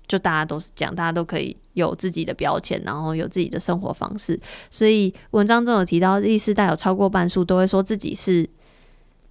[0.08, 4.40] 就大家都是这样，大家都可以有自己的标签，然后有自己的生活方式。
[4.70, 8.50] 所以文章中有提到，Z 世代有超过半数都会说自己是。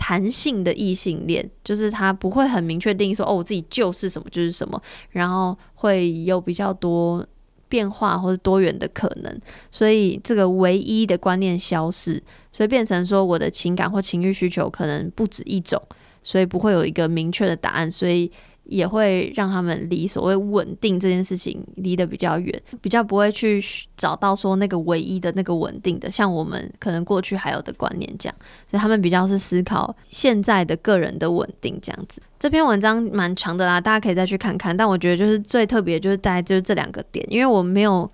[0.04, 7.24] 弹性的异性恋，就是他不会很明确定义说，哦，我自己就是什么就是什么，然后会有比较多
[7.68, 9.40] 变化或者多元的可能，
[9.70, 15.80] 所以这个唯一的观念消失，所以变成说我的情感或情欲需求可能不止一种，
[16.20, 18.28] 所以不会有一个明确的答案，所以。
[18.72, 23.62] 也会让他们离所谓稳定这件事情离得比较远，比较不会去
[23.98, 28.34] 找到说那个唯一的那个稳定的，像我们可能过去还有的观念这样，
[28.70, 32.22] 所以他们比较是思考现在的个人的稳定这样子。
[32.38, 34.74] 这篇文章蛮长的啦，大家可以再去看看。
[34.74, 38.10] 但我觉得就是最特别就是在就是这两个点，因为我没有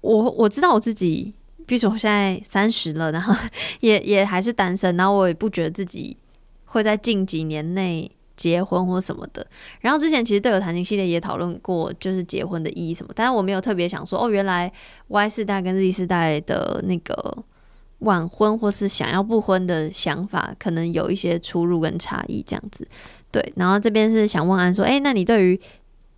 [0.00, 1.32] 我我知道我自己，
[1.66, 3.32] 比如说我现在三十了，然后
[3.78, 6.16] 也也还是单身，然后我也不觉得自己
[6.64, 8.10] 会在近几年内。
[8.40, 9.46] 结婚或什么的，
[9.80, 14.72] 然后之前其实队友谈情系列也讨论过，就是结婚的意义什么，但是我没有特别想说，哦，原来
[15.08, 17.36] Y 世代跟 Z 世代的那个
[17.98, 22.88] 晚婚或是想要不婚的想法，可能有一些出入跟差异这样子。
[23.30, 25.60] 对，然后这边是想问安说，哎，那你对于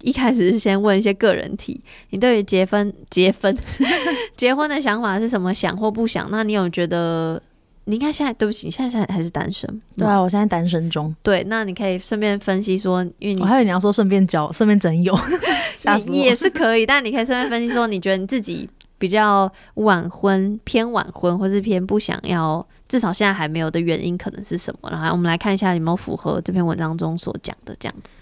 [0.02, 3.58] 一开始是先问一些个人题，你对于结婚、结婚、
[4.36, 5.52] 结婚的想法是什么？
[5.52, 6.28] 想或不想？
[6.30, 7.42] 那你有觉得？
[7.84, 9.82] 你应该现在对不起，你现在现在还是单身。
[9.96, 11.14] 对啊，我现在单身中。
[11.22, 15.16] 对，那你可以顺便分析说，因为你我还以为你要说顺便交，顺便整友，
[16.06, 16.86] 也是可以。
[16.86, 18.68] 但你可以顺便分析说，你觉得你自己
[18.98, 24.88] 比较晚婚、偏晚婚，或是偏不想要，至少现在还没有的原因可能是什么？
[24.88, 28.14] 然后我们来看一下有没有符合这篇文章中所讲的这样子。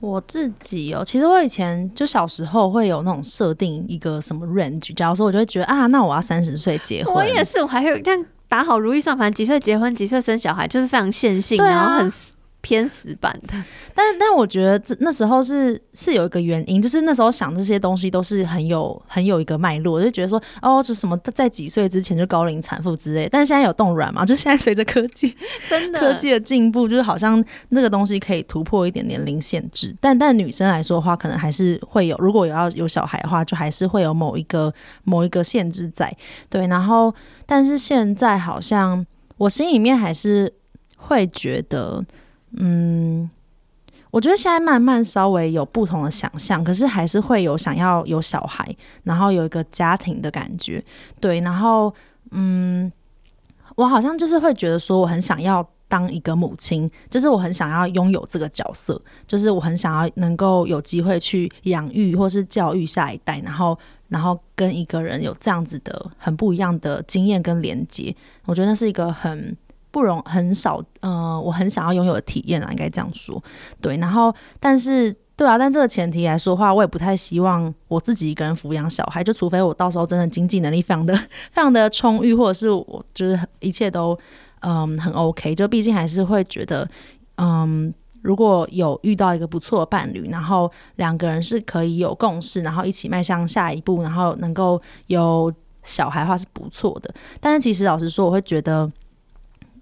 [0.00, 7.14] 我自己哦，其实我以前就小时候会有那种设定一个什么 range，假如说我就会觉得啊，那我要三十岁结婚。
[7.14, 8.26] 我也是，我还会这样。
[8.48, 12.12] 打好如意算盘，几岁结婚，几岁生小孩，就是非常线性，然后很
[12.64, 13.54] 偏死板的。
[13.94, 23.28] 但但我觉得这那时候是是有一个原因，就是那时候想这些东西都是很有很有一个脉络，就觉得说哦，这什么在几岁之前就高龄产妇之类。
[23.30, 24.24] 但是现在有冻卵嘛？
[24.26, 25.36] 就现在随着科技
[25.68, 29.94] 真的科技的进步，就是好像那个东西可以突破一点年龄限制。
[30.00, 34.72] 但但女生来说的话，可能还是会有，如果有要有小孩的话，就还是会有某一个
[35.04, 36.10] 某一个限制在。
[36.48, 37.14] 对，然后。
[37.46, 39.04] 但是现在好像
[39.36, 40.50] 我心里面还是
[40.96, 42.02] 会觉得，
[42.56, 43.28] 嗯，
[44.10, 48.64] 我觉得现在慢慢稍微有不同的想象，可是还是会有想要有小孩，
[49.02, 50.84] 然后有一个家庭的感觉，
[51.20, 51.92] 对，然后
[52.30, 52.90] 嗯，
[53.76, 63.78] 我好像就是会觉得说，我很想要当一个母亲，就是我很想要拥有这个角色，就是我很想要能够有机会去养育或是教育下一代，然后。
[64.08, 69.56] 然后跟一个人有这样子的很不一样的经验跟连接，我觉得那是一个很
[69.94, 73.40] 不容很少，呃，我很想要拥有的体验啊，应该这样说。
[73.80, 81.14] 对，然后但是对啊，但这个前提来说的话，我也不太希望我自己一个人抚养小孩，就除非我到时候真的经济能力非常的
[81.52, 84.18] 非常的充裕，或者是我就是一切都
[84.62, 86.88] 嗯很 OK，就毕竟还是会觉得
[87.36, 87.94] 嗯。
[88.24, 97.14] 如果有遇到一个不错的伴侣，然后两个人是可以有共识，然后一起迈向下一步，然后能够有小孩的话是不错的。
[97.38, 98.90] 但是其实老实说，我会觉得，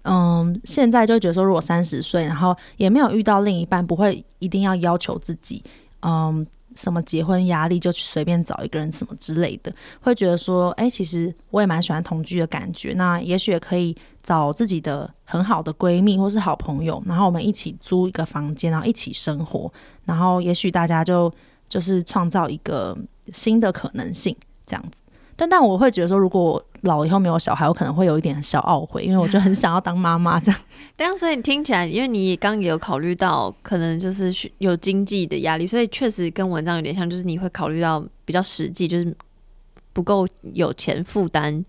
[0.03, 5.63] 嗯，现在就觉得说，如果三十岁，然后也没有遇到另一半，不会一定要要求自己，
[6.01, 6.45] 嗯。
[6.75, 12.95] 什么结婚压力就去随便找一个人什么之类的，会觉得说，哎，其实我也蛮喜欢同居的感觉。
[12.95, 19.71] 那也许也可以找自己的很好的闺蜜或是好朋友，然后我们一起租一个房间，然后一起生活。
[20.05, 21.31] 然后也许大家就
[21.69, 22.97] 就是创造一个
[23.31, 24.35] 新的可能性
[24.65, 25.03] 这样子。
[25.35, 30.61] 但但我会觉得说，如果老了以后没有小孩，我可能会有一点小懊悔，因为我就很想要当妈妈这样。
[30.95, 39.15] 对啊，所以你听起来，因为你刚刚也有考虑到，可能就是有经济的压力，所以确实跟文章有点像，就是你会考虑到比较实际，就是
[39.93, 41.63] 不够有钱负担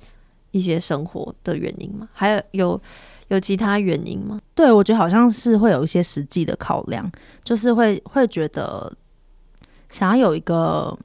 [0.51, 2.09] 一些生活的原因吗？
[2.12, 2.81] 还有有
[3.29, 4.41] 有其他原因吗？
[4.55, 7.11] 对，我觉得好像是会有一些实际的考量，
[7.45, 8.93] 就是会会觉得
[9.91, 10.99] 想要有一个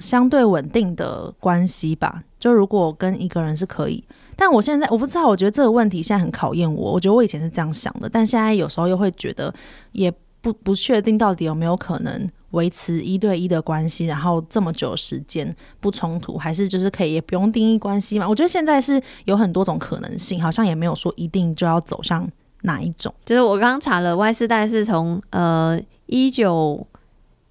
[0.00, 2.24] 相对稳定的关系吧。
[2.38, 4.02] 就如果跟一个人是可以，
[4.36, 6.92] 但我现在我不知道，我觉得这个问题现在很考验我。
[6.92, 9.52] 我觉得我以前是这样想的，但现在有时候又会觉得
[9.92, 18.28] 也不不确定到底有没有可能维持一对一的关系，然后这么久时间不冲突，还是就是可以也不用定义关系嘛？
[18.28, 22.28] 我觉得现在是有很多种可能性，好像也没有说一定就要走向
[22.62, 23.12] 哪一种。
[23.24, 26.86] 就是我刚刚查了外世代是从呃一九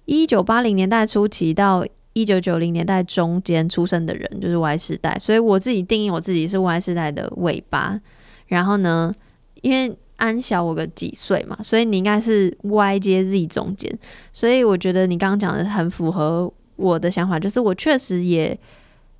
[0.06, 1.84] 一九八零年代初期到
[2.16, 5.14] 一九九零年代中间出生的人，就是 Y 世代。
[5.20, 8.00] 所以我自己定义我自己是 Y 世代的尾巴。
[8.46, 9.14] 然后呢，
[9.60, 13.98] 因为安小我个几岁嘛，所以你应该是 Y 接 Z 中间。
[14.32, 18.58] 所以我觉得你刚刚讲的很符合我的想法，就是我确实也，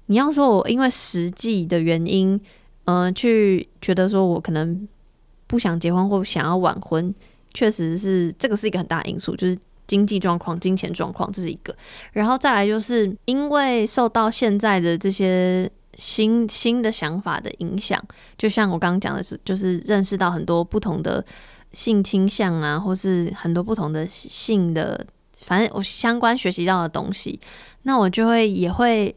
[0.06, 2.40] 你要说我因为实际的原因，
[2.86, 4.88] 嗯、去觉得说我可能
[5.46, 7.14] 不想结婚或想要晚婚，
[7.52, 11.74] 确实是这个是一个很大因素，就是经济状况、金钱状况，这是一个。
[12.12, 18.02] 然后再来就是因为受到现在的这些新新的想法的影响，
[18.36, 21.24] 就像我刚刚讲的是，就是认识到很多不同的
[21.72, 25.06] 性倾向啊，或是很多不同的性的，
[25.40, 27.38] 反正我相关学习到的东西，
[27.82, 29.14] 那我就会也会。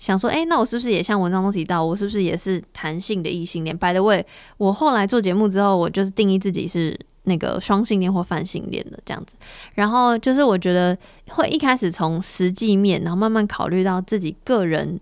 [0.00, 4.24] 想说，诶，那我是不是也像文章中提到，我是不是也是弹性的异性恋？By the way，
[4.56, 6.98] 我后来做节目之后，我就是定义自己是
[7.30, 9.36] 那个双性恋或泛性恋的这样子。
[9.74, 14.98] 然后就是我觉得会一开始从实际面，然后慢慢考虑到自己个人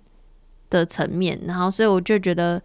[0.69, 2.63] 的层面，然后所以我就觉得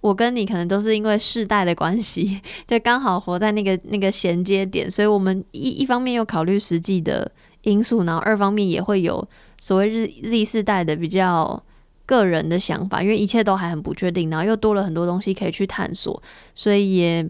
[0.00, 7.30] 我跟你可能都是因为世代的关系，就刚好活在那个那个衔接点，所以我们一一方面又考虑实际的
[7.62, 9.26] 因素，然后二方面也会有
[9.58, 11.62] 所谓日 Z 世代的比较
[12.04, 16.22] 个人的想法，因为一切都还很不确定，然后又多了很多东西可以去探索，
[16.54, 17.28] 所以也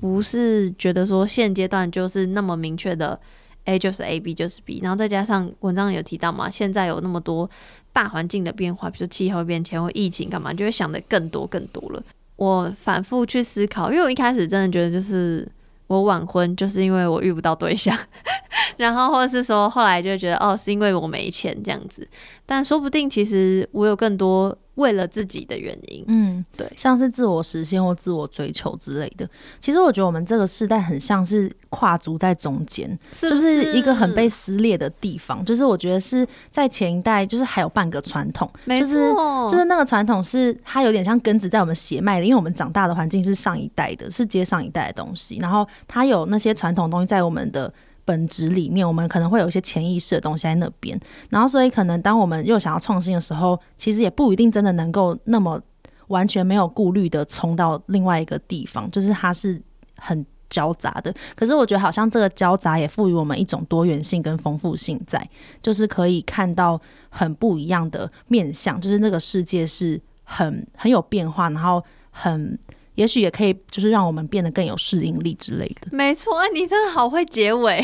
[0.00, 3.18] 不是觉得说现阶段就是那么明确的
[3.66, 7.48] A 就是 A，B 就是 B，然后再加上文章有提到嘛，现在有那么多
[7.92, 12.02] 大环境的变化，比如气候变迁或疫情干嘛，就会想的更多更多了。
[12.36, 15.46] 我反复去思考，因为我一开始真的觉得就是
[15.88, 17.94] 我晚婚，就是因为我遇不到对象，
[18.78, 22.08] 然后或者是说后来就觉得哦，是因为我没钱这样子，
[22.46, 26.04] 但说不定其实我有更多为了自己的原因。
[26.08, 29.28] 嗯，对像是自我实现或自我追求之类的。
[29.60, 35.44] 其实我觉得我们这个时代很像是跨足在中间，就是一个很被撕裂的地方。
[35.44, 47.72] 就是我觉得是在前一代，就是还有半个传统，没就是错，就是那个传统是它有点像根植在我们血脉的，因为我们长大的环境是上一代的，是接上一代的东西，然后它有那些传统东西在我们的。
[48.10, 50.98] 本质里面，我们可能会有一些潜意识的东西在那边，
[51.28, 55.60] 然后所以可能当我们又想要创新的时候，其实也不一定真的能够那么
[56.08, 59.62] 完全没有顾虑的冲到另外一个地方，就是它是
[59.96, 61.14] 很交杂的。
[61.36, 65.30] 可是我觉得好像这个交杂也赋予我们一种多元性跟丰富性在，
[65.62, 66.80] 就是可以看到
[67.10, 71.80] 很不一样的面相，就是那个世界是很很有变化，然后
[72.10, 72.58] 很
[73.00, 75.88] 也许也可以就是让我们变得更有适应力之类的。
[75.90, 77.82] 没错，你真的好会结尾。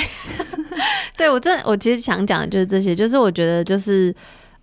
[1.17, 4.15] 对我真的，我其实想讲的就是这些，就是我觉得就是。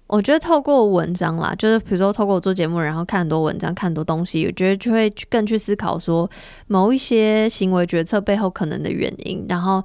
[0.06, 6.30] 我觉得透过文章啦，就是比如说透过我做节目，然后看很多文章，看很多东西，我觉得就会更去思考说
[6.68, 9.84] 某一些行为决策背后可能的原因，然后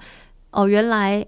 [0.50, 1.24] 哦，原来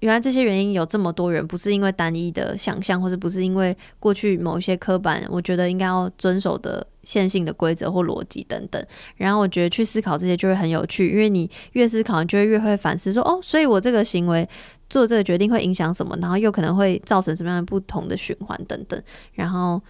[0.00, 8.84] 原来这些原因有这么多元，不是因为单一的想象，或者不是因为过去某一些刻板，我觉得应该要遵守的线性的规则或逻辑等等。
[9.16, 14.48] 然后我觉得去思考这些就会很有趣，因为你越思考，你就会越会反思说，哦，所以我这个行为
[14.88, 19.00] 做这个决定会影响什么，然后又可能会造成什么样的不同的循环等等。
[19.34, 19.80] 然后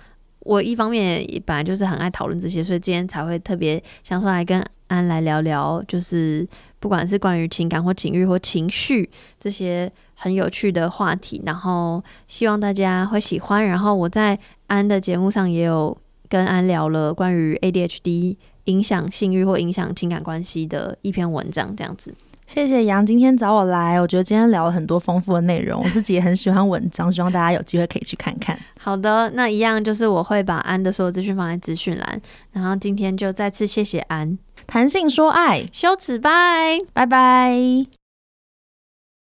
[0.40, 6.46] 我一方面也本来就是很爱讨论这些，所以今天才会特别想出来跟安来聊聊，就是
[6.78, 9.08] 不管是关于情感或情欲或情绪
[9.38, 13.64] 这些很有趣的话题，然后希望大家会喜欢。
[13.64, 15.96] 然后我在安的节目上也有
[16.30, 22.14] 跟安聊了关于 ADHD 影响性欲或影响情感关系的一篇文章，这样子。
[22.46, 28.58] 谢谢杨今天找我来，我觉得今天聊了很多丰富的内容，我自己也很喜欢文章，希望大家有机会可以去看看。
[28.78, 32.20] 好的，那一样就是我会把安的所有资讯放在资讯栏，
[32.50, 36.78] 然后今天就再次谢谢安，弹性说爱，羞耻拜。
[36.92, 37.99] 拜拜。